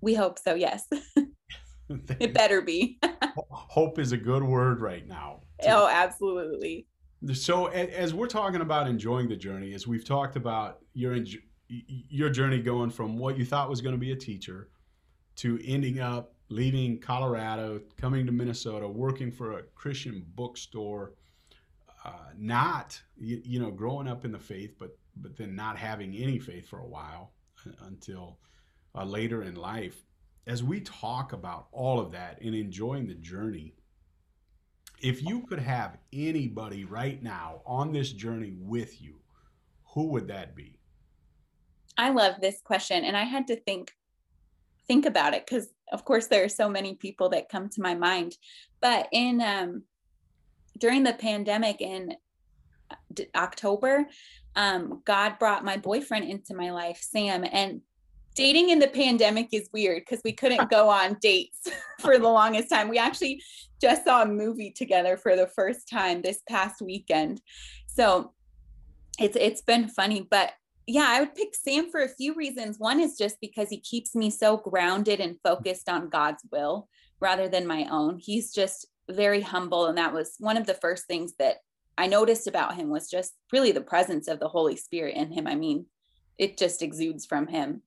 We 0.00 0.14
hope 0.14 0.38
so, 0.38 0.54
yes. 0.54 0.86
it 2.20 2.34
better 2.34 2.60
be. 2.60 2.98
hope 3.50 3.98
is 3.98 4.12
a 4.12 4.16
good 4.16 4.42
word 4.42 4.80
right 4.80 5.06
now. 5.06 5.40
Oh, 5.66 5.88
absolutely. 5.88 6.86
So 7.32 7.66
as 7.66 8.14
we're 8.14 8.28
talking 8.28 8.60
about 8.60 8.86
enjoying 8.86 9.28
the 9.28 9.36
journey, 9.36 9.74
as 9.74 9.86
we've 9.86 10.04
talked 10.04 10.36
about 10.36 10.78
your 10.94 11.18
your 11.68 12.30
journey 12.30 12.60
going 12.60 12.90
from 12.90 13.18
what 13.18 13.36
you 13.36 13.44
thought 13.44 13.68
was 13.68 13.80
going 13.80 13.94
to 13.94 13.98
be 13.98 14.12
a 14.12 14.16
teacher 14.16 14.68
to 15.36 15.58
ending 15.66 16.00
up 16.00 16.32
leaving 16.48 16.98
Colorado, 16.98 17.80
coming 17.96 18.24
to 18.24 18.32
Minnesota, 18.32 18.88
working 18.88 19.30
for 19.30 19.58
a 19.58 19.62
Christian 19.74 20.24
bookstore, 20.34 21.14
uh, 22.08 22.30
not 22.38 23.00
you, 23.16 23.40
you, 23.44 23.60
know 23.60 23.70
growing 23.70 24.08
up 24.08 24.24
in 24.24 24.32
the 24.32 24.38
faith, 24.38 24.74
but 24.78 24.96
but 25.16 25.36
then 25.36 25.54
not 25.54 25.76
having 25.76 26.14
any 26.16 26.38
faith 26.38 26.66
for 26.68 26.78
a 26.78 26.86
while 26.86 27.32
until 27.82 28.38
uh, 28.94 29.04
later 29.04 29.42
in 29.42 29.54
life. 29.54 30.02
As 30.46 30.62
we 30.62 30.80
talk 30.80 31.34
about 31.34 31.66
all 31.72 32.00
of 32.00 32.12
that 32.12 32.40
and 32.40 32.54
enjoying 32.54 33.06
the 33.06 33.14
journey, 33.14 33.74
if 35.02 35.22
you 35.22 35.46
could 35.46 35.58
have 35.58 35.98
anybody 36.12 36.84
right 36.84 37.22
now 37.22 37.60
on 37.66 37.92
this 37.92 38.12
journey 38.12 38.54
with 38.58 39.02
you, 39.02 39.16
who 39.94 40.06
would 40.06 40.28
that 40.28 40.56
be? 40.56 40.78
I 41.98 42.10
love 42.10 42.36
this 42.40 42.62
question, 42.62 43.04
and 43.04 43.16
I 43.16 43.24
had 43.24 43.46
to 43.48 43.56
think 43.56 43.92
think 44.86 45.04
about 45.04 45.34
it 45.34 45.44
because, 45.46 45.68
of 45.92 46.06
course, 46.06 46.28
there 46.28 46.44
are 46.44 46.48
so 46.48 46.70
many 46.70 46.94
people 46.94 47.28
that 47.28 47.50
come 47.50 47.68
to 47.68 47.82
my 47.82 47.94
mind. 47.94 48.38
But 48.80 49.08
in 49.12 49.42
um, 49.42 49.82
during 50.78 51.02
the 51.02 51.12
pandemic 51.12 51.80
in 51.80 52.14
October, 53.34 54.06
um, 54.56 55.02
God 55.04 55.38
brought 55.38 55.64
my 55.64 55.76
boyfriend 55.76 56.24
into 56.24 56.54
my 56.54 56.70
life, 56.70 56.98
Sam, 57.00 57.44
and 57.50 57.80
dating 58.34 58.70
in 58.70 58.78
the 58.78 58.88
pandemic 58.88 59.48
is 59.52 59.68
weird 59.72 60.02
because 60.02 60.22
we 60.24 60.32
couldn't 60.32 60.70
go 60.70 60.88
on 60.88 61.16
dates 61.20 61.68
for 62.00 62.18
the 62.18 62.28
longest 62.28 62.70
time. 62.70 62.88
We 62.88 62.98
actually 62.98 63.42
just 63.80 64.04
saw 64.04 64.22
a 64.22 64.26
movie 64.26 64.70
together 64.70 65.16
for 65.16 65.36
the 65.36 65.48
first 65.48 65.88
time 65.88 66.22
this 66.22 66.40
past 66.48 66.80
weekend. 66.80 67.40
So 67.86 68.32
it's 69.18 69.36
it's 69.36 69.62
been 69.62 69.88
funny, 69.88 70.26
but 70.30 70.52
yeah, 70.86 71.06
I 71.08 71.20
would 71.20 71.34
pick 71.34 71.54
Sam 71.54 71.90
for 71.90 72.00
a 72.00 72.08
few 72.08 72.32
reasons. 72.34 72.78
One 72.78 73.00
is 73.00 73.18
just 73.18 73.40
because 73.40 73.68
he 73.68 73.80
keeps 73.80 74.14
me 74.14 74.30
so 74.30 74.56
grounded 74.56 75.20
and 75.20 75.36
focused 75.42 75.88
on 75.88 76.08
God's 76.08 76.42
will 76.50 76.88
rather 77.20 77.48
than 77.48 77.66
my 77.66 77.86
own. 77.90 78.18
He's 78.18 78.54
just 78.54 78.86
very 79.10 79.40
humble 79.40 79.86
and 79.86 79.98
that 79.98 80.12
was 80.12 80.34
one 80.38 80.56
of 80.56 80.66
the 80.66 80.74
first 80.74 81.06
things 81.06 81.34
that 81.38 81.56
I 81.98 82.06
noticed 82.06 82.46
about 82.46 82.76
him 82.76 82.90
was 82.90 83.10
just 83.10 83.32
really 83.52 83.72
the 83.72 83.80
presence 83.80 84.28
of 84.28 84.38
the 84.38 84.48
Holy 84.48 84.76
Spirit 84.76 85.16
in 85.16 85.32
him. 85.32 85.48
I 85.48 85.56
mean, 85.56 85.86
it 86.38 86.56
just 86.56 86.80
exudes 86.80 87.26
from 87.26 87.48
him. 87.48 87.82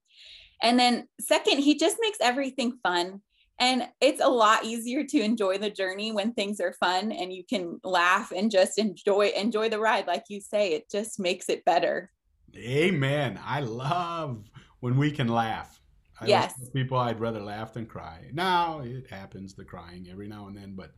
And 0.62 0.78
then, 0.78 1.08
second, 1.20 1.60
he 1.60 1.78
just 1.78 1.98
makes 2.02 2.18
everything 2.22 2.78
fun. 2.84 3.22
And 3.58 3.88
it's 4.02 4.22
a 4.22 4.28
lot 4.28 4.66
easier 4.66 5.06
to 5.06 5.22
enjoy 5.22 5.60
the 5.60 5.70
journey 5.70 6.12
when 6.12 6.34
things 6.34 6.60
are 6.60 6.74
fun 6.74 7.12
and 7.12 7.32
you 7.32 7.44
can 7.44 7.80
laugh 7.84 8.34
and 8.36 8.52
just 8.52 8.78
enjoy 8.78 9.28
enjoy 9.36 9.70
the 9.70 9.80
ride 9.80 10.08
like 10.08 10.24
you 10.30 10.42
say 10.42 10.74
it 10.74 10.90
just 10.90 11.20
makes 11.20 11.48
it 11.48 11.64
better. 11.64 12.12
Amen. 12.58 13.40
I 13.46 13.60
love 13.60 14.50
when 14.80 14.98
we 14.98 15.12
can 15.12 15.28
laugh. 15.28 15.80
I 16.20 16.26
yes. 16.26 16.54
People 16.74 16.98
I'd 16.98 17.20
rather 17.20 17.40
laugh 17.40 17.74
than 17.74 17.86
cry. 17.86 18.26
Now 18.34 18.82
it 18.82 19.08
happens 19.10 19.54
the 19.54 19.64
crying 19.64 20.08
every 20.12 20.28
now 20.28 20.48
and 20.48 20.58
then, 20.58 20.74
but 20.76 20.92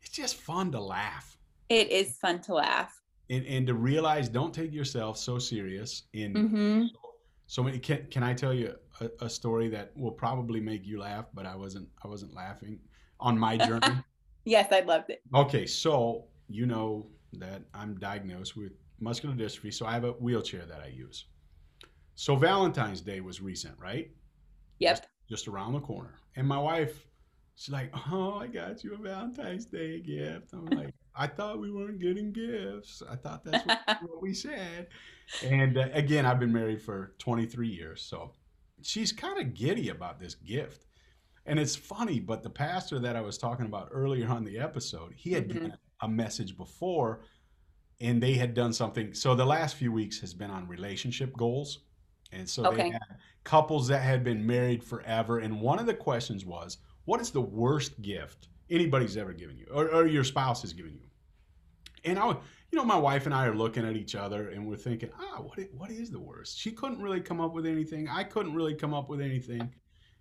it's 0.00 0.10
just 0.10 0.36
fun 0.36 0.72
to 0.72 0.80
laugh. 0.80 1.36
It 1.68 1.90
is 1.90 2.16
fun 2.16 2.40
to 2.42 2.54
laugh. 2.54 3.00
And, 3.28 3.46
and 3.46 3.66
to 3.66 3.74
realize 3.74 4.28
don't 4.28 4.52
take 4.52 4.72
yourself 4.72 5.16
so 5.16 5.38
serious 5.38 6.04
in 6.12 6.34
mm-hmm. 6.34 6.82
so, 6.86 7.14
so 7.46 7.62
many 7.62 7.78
can, 7.78 8.06
can 8.10 8.22
I 8.22 8.34
tell 8.34 8.52
you 8.52 8.74
a, 9.00 9.10
a, 9.24 9.30
story 9.30 9.68
that 9.68 9.92
will 9.96 10.10
probably 10.10 10.60
make 10.60 10.84
you 10.84 11.00
laugh, 11.00 11.26
but 11.32 11.46
I 11.46 11.54
wasn't 11.54 11.88
I 12.04 12.08
wasn't 12.08 12.34
laughing 12.34 12.78
on 13.20 13.38
my 13.38 13.56
journey. 13.66 14.02
yes, 14.44 14.68
I 14.72 14.80
loved 14.80 15.10
it. 15.10 15.22
Okay, 15.34 15.66
so 15.66 16.24
you 16.48 16.66
know 16.66 17.06
that 17.34 17.62
I'm 17.72 17.94
diagnosed 17.98 18.56
with 18.56 18.72
muscular 18.98 19.34
dystrophy, 19.34 19.72
so 19.72 19.86
I 19.86 19.92
have 19.92 20.04
a 20.04 20.12
wheelchair 20.12 20.66
that 20.66 20.80
I 20.80 20.88
use. 20.88 21.26
So 22.16 22.36
Valentine's 22.36 23.00
Day 23.00 23.20
was 23.20 23.40
recent, 23.40 23.74
right? 23.78 24.10
Yep. 24.80 24.96
Just, 24.96 25.08
just 25.28 25.48
around 25.48 25.72
the 25.72 25.80
corner. 25.80 26.14
And 26.36 26.46
my 26.46 26.58
wife, 26.58 27.06
she's 27.60 27.72
like, 27.72 27.92
Oh, 28.10 28.38
I 28.40 28.46
got 28.46 28.82
you 28.82 28.94
a 28.94 28.96
Valentine's 28.96 29.66
Day 29.66 30.00
gift. 30.00 30.52
I'm 30.54 30.66
like, 30.66 30.94
I 31.14 31.26
thought 31.26 31.60
we 31.60 31.70
weren't 31.70 32.00
getting 32.00 32.32
gifts. 32.32 33.02
I 33.08 33.16
thought 33.16 33.44
that's 33.44 33.66
what, 33.66 33.80
what 34.02 34.22
we 34.22 34.32
said. 34.32 34.88
And 35.44 35.76
uh, 35.76 35.88
again, 35.92 36.24
I've 36.24 36.40
been 36.40 36.52
married 36.52 36.80
for 36.80 37.12
23 37.18 37.68
years. 37.68 38.02
So 38.02 38.32
she's 38.82 39.12
kind 39.12 39.38
of 39.38 39.54
giddy 39.54 39.90
about 39.90 40.18
this 40.18 40.34
gift. 40.34 40.86
And 41.44 41.58
it's 41.58 41.76
funny, 41.76 42.18
but 42.18 42.42
the 42.42 42.50
pastor 42.50 42.98
that 43.00 43.16
I 43.16 43.20
was 43.20 43.36
talking 43.36 43.66
about 43.66 43.88
earlier 43.92 44.28
on 44.28 44.44
the 44.44 44.58
episode, 44.58 45.12
he 45.14 45.32
had 45.32 45.44
mm-hmm. 45.48 45.52
given 45.52 45.74
a 46.00 46.08
message 46.08 46.56
before 46.56 47.20
and 48.00 48.22
they 48.22 48.34
had 48.34 48.54
done 48.54 48.72
something. 48.72 49.12
So 49.12 49.34
the 49.34 49.44
last 49.44 49.76
few 49.76 49.92
weeks 49.92 50.18
has 50.20 50.32
been 50.32 50.50
on 50.50 50.66
relationship 50.66 51.36
goals. 51.36 51.80
And 52.32 52.48
so 52.48 52.64
okay. 52.66 52.76
they 52.84 52.90
had 52.90 53.02
couples 53.44 53.88
that 53.88 54.00
had 54.00 54.24
been 54.24 54.46
married 54.46 54.82
forever. 54.82 55.40
And 55.40 55.60
one 55.60 55.78
of 55.78 55.84
the 55.84 55.94
questions 55.94 56.46
was, 56.46 56.78
what 57.04 57.20
is 57.20 57.30
the 57.30 57.40
worst 57.40 58.00
gift 58.02 58.48
anybody's 58.70 59.16
ever 59.16 59.32
given 59.32 59.56
you 59.56 59.66
or, 59.72 59.88
or 59.88 60.06
your 60.06 60.24
spouse 60.24 60.62
has 60.62 60.72
given 60.72 60.94
you? 60.94 61.08
And 62.04 62.18
I, 62.18 62.28
you 62.28 62.78
know, 62.78 62.84
my 62.84 62.96
wife 62.96 63.26
and 63.26 63.34
I 63.34 63.46
are 63.46 63.54
looking 63.54 63.86
at 63.86 63.96
each 63.96 64.14
other 64.14 64.50
and 64.50 64.66
we're 64.66 64.76
thinking, 64.76 65.10
ah, 65.20 65.40
what, 65.40 65.58
what 65.76 65.90
is 65.90 66.10
the 66.10 66.20
worst? 66.20 66.58
She 66.58 66.70
couldn't 66.70 67.02
really 67.02 67.20
come 67.20 67.40
up 67.40 67.52
with 67.52 67.66
anything. 67.66 68.08
I 68.08 68.24
couldn't 68.24 68.54
really 68.54 68.74
come 68.74 68.94
up 68.94 69.08
with 69.08 69.20
anything. 69.20 69.70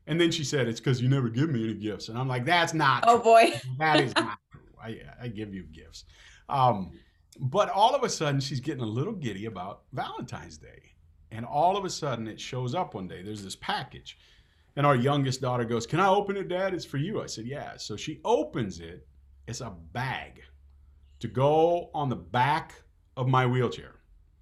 And 0.08 0.20
then 0.20 0.32
she 0.32 0.44
said, 0.44 0.68
it's 0.68 0.80
because 0.80 1.02
you 1.02 1.08
never 1.08 1.30
give 1.30 1.50
me 1.50 1.63
any 1.63 1.76
gifts. 1.76 2.10
And 2.10 2.18
I'm 2.18 2.28
like, 2.28 2.44
that's 2.44 2.74
not. 2.74 3.04
Oh, 3.06 3.18
true. 3.18 3.24
boy. 3.24 3.62
that 3.78 4.00
is 4.00 4.13
not 4.15 4.39
true. 4.52 4.62
I, 4.82 5.00
I 5.22 5.28
give 5.28 5.54
you 5.54 5.63
gifts. 5.63 6.06
Um, 6.50 6.92
but 7.39 7.70
all 7.70 7.96
of 7.96 8.04
a 8.04 8.10
sudden, 8.10 8.42
she's 8.42 8.60
getting 8.60 8.84
a 8.84 8.88
little 8.88 9.13
giddy 9.13 9.46
about 9.46 9.84
Valentine's 9.94 10.58
Day. 10.58 10.94
And 11.32 11.46
all 11.46 11.78
of 11.78 11.86
a 11.86 11.89
sudden, 11.89 12.28
it 12.28 12.39
shows 12.39 12.74
up 12.74 12.96
one 12.96 13.08
day. 13.08 13.22
There's 13.22 13.44
this 13.44 13.56
package. 13.56 14.18
And 14.76 14.86
our 14.86 14.96
youngest 14.96 15.42
daughter 15.42 15.66
goes, 15.66 15.86
Can 15.86 16.00
I 16.00 16.08
open 16.08 16.38
it, 16.38 16.48
Dad? 16.48 16.74
It's 16.74 16.86
for 16.86 16.98
you. 16.98 17.22
I 17.22 17.26
said, 17.26 17.46
Yeah. 17.46 17.78
So 17.78 17.96
she 17.96 18.22
opens 18.24 18.80
it. 18.80 19.08
It's 19.48 19.62
a 19.62 19.74
bag 19.94 20.42
to 21.20 21.28
go 21.28 21.90
on 21.94 22.10
the 22.10 22.16
back 22.16 22.76
of 23.18 23.28
my 23.28 23.46
wheelchair. 23.46 23.96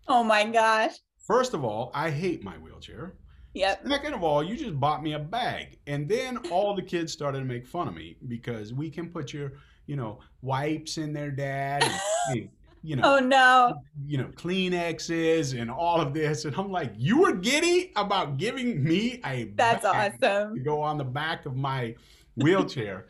Oh 0.07 0.23
my 0.23 0.45
gosh. 0.45 0.97
First 1.17 1.53
of 1.53 1.63
all, 1.63 1.91
I 1.93 2.09
hate 2.09 2.43
my 2.43 2.57
wheelchair. 2.57 3.15
Yep. 3.53 3.87
Second 3.87 4.13
of 4.13 4.23
all, 4.23 4.43
you 4.43 4.55
just 4.55 4.79
bought 4.79 5.01
me 5.01 5.13
a 5.13 5.19
bag. 5.19 5.79
And 5.87 6.07
then 6.07 6.37
all 6.51 6.75
the 6.75 6.81
kids 6.81 7.11
started 7.11 7.39
to 7.39 7.45
make 7.45 7.65
fun 7.65 7.87
of 7.87 7.95
me 7.95 8.17
because 8.27 8.71
we 8.71 8.89
can 8.89 9.09
put 9.09 9.33
your, 9.33 9.53
you 9.87 9.95
know, 9.95 10.19
wipes 10.41 10.97
in 10.97 11.11
there, 11.11 11.31
Dad. 11.31 11.83
And, 12.29 12.49
you 12.83 12.95
know, 12.95 13.17
oh 13.17 13.19
no, 13.19 13.81
you 14.05 14.17
know, 14.17 14.25
Kleenexes 14.35 15.59
and 15.59 15.69
all 15.69 15.99
of 15.99 16.13
this. 16.13 16.45
And 16.45 16.55
I'm 16.55 16.71
like, 16.71 16.93
you 16.95 17.19
were 17.19 17.33
giddy 17.33 17.91
about 17.95 18.37
giving 18.37 18.83
me 18.83 19.21
a 19.25 19.51
that's 19.55 19.85
awesome 19.85 20.55
to 20.55 20.61
go 20.63 20.81
on 20.81 20.97
the 20.97 21.03
back 21.03 21.45
of 21.45 21.55
my 21.55 21.95
wheelchair. 22.35 23.07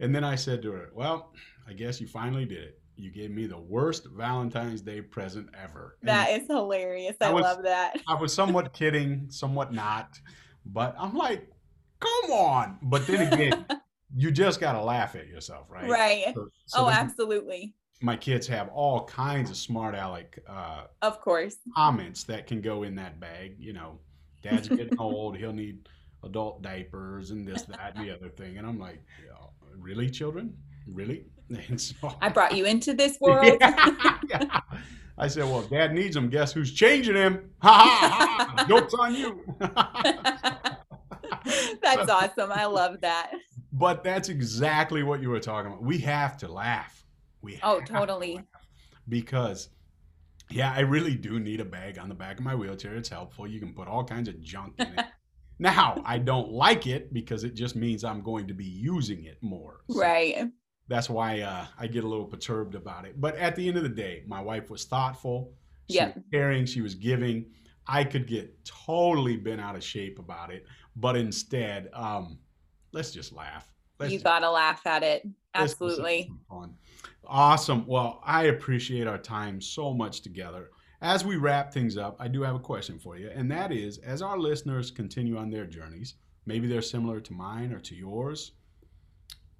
and 0.00 0.14
then 0.14 0.24
I 0.24 0.34
said 0.34 0.62
to 0.62 0.72
her, 0.72 0.90
well, 0.94 1.32
I 1.66 1.72
guess 1.72 2.00
you 2.00 2.06
finally 2.06 2.44
did 2.44 2.62
it. 2.62 2.80
You 2.96 3.10
gave 3.10 3.30
me 3.30 3.46
the 3.46 3.58
worst 3.58 4.06
Valentine's 4.16 4.80
Day 4.80 5.02
present 5.02 5.48
ever. 5.60 5.98
That 6.02 6.30
and 6.30 6.42
is 6.42 6.48
hilarious. 6.48 7.16
I, 7.20 7.26
I 7.26 7.30
was, 7.30 7.42
love 7.42 7.62
that. 7.64 7.96
I 8.08 8.14
was 8.14 8.32
somewhat 8.32 8.72
kidding, 8.72 9.26
somewhat 9.28 9.72
not, 9.72 10.18
but 10.64 10.94
I'm 10.98 11.14
like, 11.14 11.50
come 12.00 12.30
on. 12.32 12.78
But 12.82 13.06
then 13.06 13.32
again, 13.32 13.66
you 14.16 14.30
just 14.30 14.60
got 14.60 14.72
to 14.72 14.82
laugh 14.82 15.14
at 15.14 15.26
yourself, 15.26 15.66
right? 15.68 15.88
Right. 15.88 16.32
So, 16.34 16.48
so 16.66 16.84
oh, 16.84 16.88
absolutely 16.88 17.74
my 18.00 18.16
kids 18.16 18.46
have 18.46 18.68
all 18.68 19.04
kinds 19.04 19.50
of 19.50 19.56
smart 19.56 19.94
aleck 19.94 20.38
uh, 20.48 20.82
of 21.02 21.20
course. 21.20 21.56
comments 21.74 22.24
that 22.24 22.46
can 22.46 22.60
go 22.60 22.82
in 22.82 22.94
that 22.94 23.18
bag 23.20 23.56
you 23.58 23.72
know 23.72 23.98
dad's 24.42 24.68
getting 24.68 24.96
old 24.98 25.36
he'll 25.36 25.52
need 25.52 25.88
adult 26.24 26.62
diapers 26.62 27.30
and 27.30 27.46
this 27.46 27.62
that 27.62 27.92
and 27.94 28.06
the 28.06 28.12
other 28.14 28.28
thing. 28.28 28.58
And 28.58 28.66
i'm 28.66 28.78
like 28.78 29.00
really 29.78 30.10
children? 30.10 30.56
Really? 30.86 31.26
So, 31.76 31.94
i 32.20 32.28
brought 32.28 32.56
you 32.56 32.64
into 32.64 32.92
this 32.92 33.18
world. 33.20 33.56
Yeah, 33.60 34.18
yeah. 34.28 34.60
i 35.16 35.28
said 35.28 35.44
well 35.44 35.62
dad 35.62 35.94
needs 35.94 36.16
them 36.16 36.28
guess 36.28 36.52
who's 36.52 36.72
changing 36.72 37.14
him? 37.14 37.50
Ha 37.62 37.72
ha, 37.72 38.54
ha. 38.56 38.66
jokes 38.66 38.92
on 38.94 39.14
you. 39.14 39.44
That's 41.80 42.08
so, 42.08 42.14
awesome. 42.14 42.50
I 42.50 42.64
love 42.64 43.00
that. 43.02 43.30
But 43.72 44.02
that's 44.02 44.28
exactly 44.28 45.04
what 45.04 45.22
you 45.22 45.30
were 45.30 45.38
talking 45.38 45.70
about. 45.70 45.84
We 45.84 45.98
have 45.98 46.36
to 46.38 46.48
laugh 46.48 46.95
we 47.46 47.60
oh 47.62 47.80
totally 47.80 48.42
because 49.08 49.68
yeah, 50.50 50.72
I 50.72 50.80
really 50.80 51.14
do 51.14 51.40
need 51.40 51.60
a 51.60 51.64
bag 51.64 51.98
on 51.98 52.08
the 52.08 52.14
back 52.14 52.38
of 52.38 52.44
my 52.44 52.54
wheelchair. 52.54 52.94
It's 52.94 53.08
helpful. 53.08 53.46
You 53.48 53.58
can 53.58 53.72
put 53.74 53.88
all 53.88 54.04
kinds 54.04 54.28
of 54.28 54.40
junk 54.40 54.74
in 54.78 54.86
it. 54.98 55.04
now, 55.58 56.00
I 56.04 56.18
don't 56.18 56.50
like 56.52 56.86
it 56.86 57.12
because 57.12 57.42
it 57.42 57.54
just 57.54 57.74
means 57.74 58.04
I'm 58.04 58.22
going 58.22 58.46
to 58.46 58.54
be 58.54 58.64
using 58.64 59.24
it 59.24 59.38
more. 59.42 59.80
So 59.90 60.00
right. 60.00 60.48
That's 60.88 61.10
why 61.10 61.40
uh, 61.40 61.66
I 61.80 61.88
get 61.88 62.04
a 62.04 62.08
little 62.08 62.26
perturbed 62.26 62.76
about 62.76 63.06
it. 63.06 63.20
But 63.20 63.34
at 63.36 63.56
the 63.56 63.66
end 63.66 63.76
of 63.76 63.82
the 63.82 63.88
day, 63.88 64.22
my 64.28 64.40
wife 64.40 64.70
was 64.70 64.84
thoughtful. 64.84 65.52
She 65.90 65.96
Yeah. 65.96 66.12
was 66.14 66.22
caring. 66.32 66.64
She 66.64 66.80
was 66.80 66.94
giving. 66.94 67.46
I 67.88 68.04
could 68.04 68.28
get 68.28 68.64
totally 68.64 69.36
bent 69.36 69.60
out 69.60 69.74
of 69.74 69.82
shape 69.82 70.20
about 70.20 70.52
it, 70.52 70.64
but 70.94 71.16
instead, 71.16 71.88
um, 71.92 72.38
let's 72.92 73.10
just 73.10 73.32
laugh. 73.32 73.68
Let's 73.98 74.12
you 74.12 74.18
just 74.18 74.24
got 74.24 74.40
to 74.40 74.50
laugh 74.50 74.86
at 74.86 75.02
it. 75.02 75.22
Let's 75.24 75.72
just 75.72 75.80
have 75.80 75.88
Absolutely. 75.88 76.30
fun. 76.48 76.74
Awesome. 77.28 77.86
Well, 77.86 78.20
I 78.24 78.44
appreciate 78.44 79.06
our 79.06 79.18
time 79.18 79.60
so 79.60 79.92
much 79.92 80.22
together. 80.22 80.70
As 81.02 81.24
we 81.24 81.36
wrap 81.36 81.72
things 81.72 81.96
up, 81.96 82.16
I 82.18 82.28
do 82.28 82.42
have 82.42 82.54
a 82.54 82.60
question 82.60 82.98
for 82.98 83.16
you, 83.16 83.30
and 83.34 83.50
that 83.50 83.70
is 83.70 83.98
as 83.98 84.22
our 84.22 84.38
listeners 84.38 84.90
continue 84.90 85.36
on 85.36 85.50
their 85.50 85.66
journeys, 85.66 86.14
maybe 86.46 86.66
they're 86.66 86.82
similar 86.82 87.20
to 87.20 87.32
mine 87.34 87.72
or 87.72 87.80
to 87.80 87.94
yours, 87.94 88.52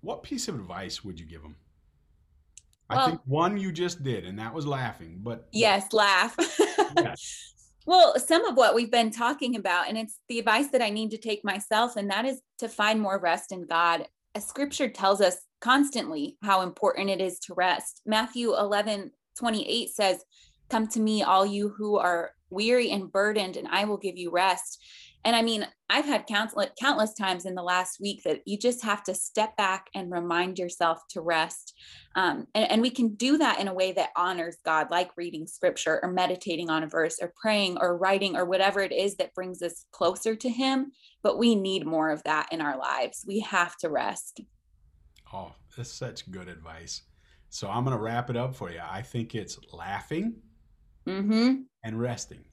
what 0.01 0.23
piece 0.23 0.49
of 0.49 0.55
advice 0.55 1.05
would 1.05 1.21
you 1.21 1.27
give 1.27 1.43
them? 1.43 1.57
I 2.89 3.05
think 3.05 3.21
one 3.25 3.59
you 3.59 3.73
just 3.73 4.03
did, 4.03 4.25
and 4.25 4.39
that 4.39 4.55
was 4.55 4.67
laughing, 4.67 5.19
but 5.23 5.49
Yes, 5.53 5.93
laugh. 5.93 6.37
Yes. 6.97 7.53
Well, 7.85 8.19
some 8.19 8.45
of 8.47 8.57
what 8.57 8.75
we've 8.75 8.91
been 8.91 9.11
talking 9.11 9.55
about, 9.55 9.89
and 9.89 9.97
it's 9.97 10.19
the 10.29 10.39
advice 10.39 10.69
that 10.69 10.83
I 10.83 10.91
need 10.91 11.11
to 11.13 11.19
take 11.19 11.45
myself, 11.45 11.97
and 11.97 12.11
that 12.11 12.25
is 12.25 12.41
to 12.59 12.69
find 12.69 13.01
more 13.01 13.21
rest 13.21 13.53
in 13.53 13.67
God. 13.67 14.09
As 14.35 14.47
scripture 14.47 14.89
tells 14.89 15.21
us 15.21 15.39
constantly 15.61 16.37
how 16.43 16.63
important 16.63 17.11
it 17.11 17.21
is 17.21 17.39
to 17.41 17.55
rest. 17.55 18.03
Matthew 18.07 18.55
11 18.55 19.13
28 19.39 19.91
says, 19.91 20.25
Come 20.71 20.89
to 20.89 21.01
me, 21.01 21.23
all 21.23 21.47
you 21.47 21.69
who 21.69 21.99
are 21.99 22.33
weary 22.51 22.91
and 22.91 23.13
burdened, 23.13 23.57
and 23.57 23.69
I 23.69 23.85
will 23.85 23.99
give 23.99 24.17
you 24.17 24.31
rest. 24.31 24.83
And 25.25 25.35
I 25.35 25.43
mean, 25.43 25.67
I've 25.91 26.05
had 26.05 26.27
countless, 26.27 26.71
countless 26.81 27.13
times 27.13 27.47
in 27.47 27.57
the 27.57 27.63
last 27.63 27.99
week 28.01 28.23
that 28.25 28.43
you 28.47 28.57
just 28.57 28.85
have 28.85 29.03
to 29.05 29.15
step 29.15 29.57
back 29.57 29.89
and 29.93 30.11
remind 30.11 30.57
yourself 30.57 31.01
to 31.11 31.21
rest. 31.21 31.75
Um, 32.15 32.47
and, 32.55 32.71
and 32.71 32.83
we 32.83 32.91
can 32.91 33.17
do 33.17 33.37
that 33.39 33.59
in 33.59 33.67
a 33.67 33.75
way 33.75 33.91
that 33.93 34.11
honors 34.17 34.59
God, 34.65 34.89
like 34.91 35.11
reading 35.17 35.49
scripture 35.49 35.99
or 36.01 36.13
meditating 36.13 36.71
on 36.71 36.85
a 36.85 36.89
verse 36.89 37.19
or 37.21 37.33
praying 37.41 37.77
or 37.81 37.99
writing 37.99 38.37
or 38.37 38.45
whatever 38.45 38.81
it 38.81 38.93
is 38.93 39.17
that 39.17 39.35
brings 39.35 39.63
us 39.63 39.87
closer 39.91 40.37
to 40.37 40.49
Him. 40.49 40.93
But 41.25 41.39
we 41.39 41.57
need 41.57 41.87
more 41.87 42.11
of 42.11 42.23
that 42.23 42.49
in 42.53 42.61
our 42.61 42.79
lives. 42.79 43.25
We 43.27 43.41
have 43.41 43.77
to 43.79 43.91
rest. 43.91 44.41
Oh, 45.33 45.53
that's 45.77 45.93
such 45.93 46.31
good 46.31 46.49
advice. 46.49 47.03
So 47.49 47.69
I'm 47.69 47.85
going 47.85 47.97
to 47.97 48.03
wrap 48.03 48.31
it 48.31 48.37
up 48.37 48.55
for 48.55 48.71
you. 48.71 48.81
I 48.83 49.03
think 49.03 49.35
it's 49.35 49.59
laughing 49.73 50.35
mm-hmm. 51.07 51.63
and 51.85 52.01
resting. 52.01 52.45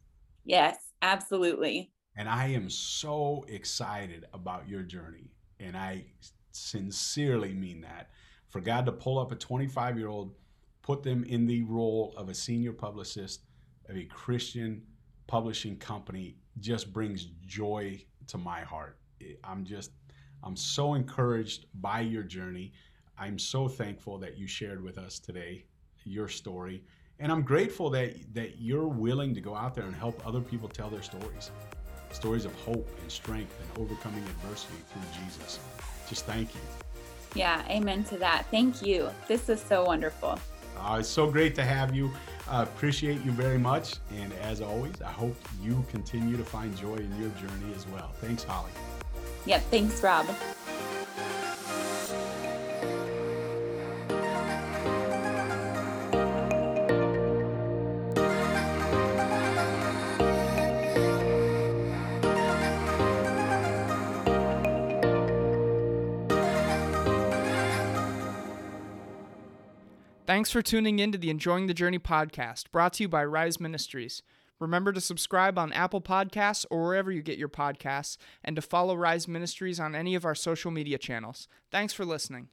Yes, 0.45 0.77
absolutely. 1.01 1.91
And 2.15 2.29
I 2.29 2.47
am 2.47 2.69
so 2.69 3.45
excited 3.47 4.25
about 4.33 4.67
your 4.67 4.83
journey. 4.83 5.31
And 5.59 5.75
I 5.75 6.05
sincerely 6.51 7.53
mean 7.53 7.81
that. 7.81 8.09
For 8.49 8.61
God 8.61 8.85
to 8.85 8.91
pull 8.91 9.17
up 9.17 9.31
a 9.31 9.35
25 9.35 9.97
year 9.97 10.07
old, 10.07 10.35
put 10.83 11.01
them 11.01 11.23
in 11.23 11.47
the 11.47 11.63
role 11.63 12.13
of 12.17 12.29
a 12.29 12.33
senior 12.33 12.73
publicist 12.73 13.41
of 13.89 13.97
a 13.97 14.05
Christian 14.05 14.83
publishing 15.27 15.77
company 15.77 16.35
just 16.59 16.93
brings 16.93 17.25
joy 17.45 18.03
to 18.27 18.37
my 18.37 18.61
heart. 18.61 18.97
I'm 19.43 19.65
just, 19.65 19.91
I'm 20.43 20.55
so 20.55 20.93
encouraged 20.93 21.65
by 21.81 22.01
your 22.01 22.23
journey. 22.23 22.73
I'm 23.17 23.39
so 23.39 23.67
thankful 23.67 24.17
that 24.19 24.37
you 24.37 24.47
shared 24.47 24.83
with 24.83 24.97
us 24.97 25.19
today 25.19 25.65
your 26.05 26.27
story. 26.27 26.83
And 27.19 27.31
I'm 27.31 27.43
grateful 27.43 27.89
that, 27.91 28.15
that 28.33 28.59
you're 28.59 28.87
willing 28.87 29.33
to 29.35 29.41
go 29.41 29.55
out 29.55 29.73
there 29.75 29.85
and 29.85 29.95
help 29.95 30.25
other 30.27 30.41
people 30.41 30.67
tell 30.67 30.89
their 30.89 31.03
stories 31.03 31.51
stories 32.11 32.45
of 32.45 32.53
hope 32.61 32.87
and 33.01 33.11
strength 33.11 33.55
and 33.59 33.83
overcoming 33.83 34.23
adversity 34.23 34.75
through 34.91 35.23
Jesus. 35.23 35.59
Just 36.07 36.27
thank 36.27 36.53
you. 36.53 36.61
Yeah, 37.33 37.65
amen 37.67 38.03
to 38.05 38.17
that. 38.17 38.45
Thank 38.51 38.83
you. 38.83 39.09
This 39.27 39.49
is 39.49 39.59
so 39.59 39.83
wonderful. 39.83 40.37
Uh, 40.77 40.97
it's 40.99 41.09
so 41.09 41.29
great 41.31 41.55
to 41.55 41.63
have 41.63 41.95
you. 41.95 42.11
Uh, 42.47 42.65
appreciate 42.69 43.23
you 43.23 43.31
very 43.31 43.57
much. 43.57 43.95
And 44.15 44.31
as 44.43 44.61
always, 44.61 45.01
I 45.01 45.11
hope 45.11 45.35
you 45.59 45.83
continue 45.89 46.37
to 46.37 46.43
find 46.43 46.77
joy 46.77 46.95
in 46.95 47.09
your 47.19 47.29
journey 47.31 47.73
as 47.75 47.87
well. 47.87 48.11
Thanks, 48.21 48.43
Holly. 48.43 48.69
Yep. 49.45 49.61
Thanks, 49.69 50.01
Rob. 50.01 50.25
Thanks 70.25 70.49
for 70.49 70.63
tuning 70.63 70.97
in 70.97 71.11
to 71.11 71.17
the 71.17 71.29
Enjoying 71.29 71.67
the 71.67 71.75
Journey 71.75 71.99
podcast, 71.99 72.71
brought 72.71 72.93
to 72.93 73.03
you 73.03 73.07
by 73.07 73.23
Rise 73.23 73.59
Ministries. 73.59 74.23
Remember 74.63 74.93
to 74.93 75.01
subscribe 75.01 75.59
on 75.59 75.73
Apple 75.73 75.99
Podcasts 75.99 76.65
or 76.69 76.83
wherever 76.83 77.11
you 77.11 77.21
get 77.21 77.37
your 77.37 77.49
podcasts, 77.49 78.15
and 78.45 78.55
to 78.55 78.61
follow 78.61 78.95
Rise 78.95 79.27
Ministries 79.27 79.77
on 79.77 79.93
any 79.93 80.15
of 80.15 80.23
our 80.23 80.33
social 80.33 80.71
media 80.71 80.97
channels. 80.97 81.49
Thanks 81.69 81.91
for 81.91 82.05
listening. 82.05 82.47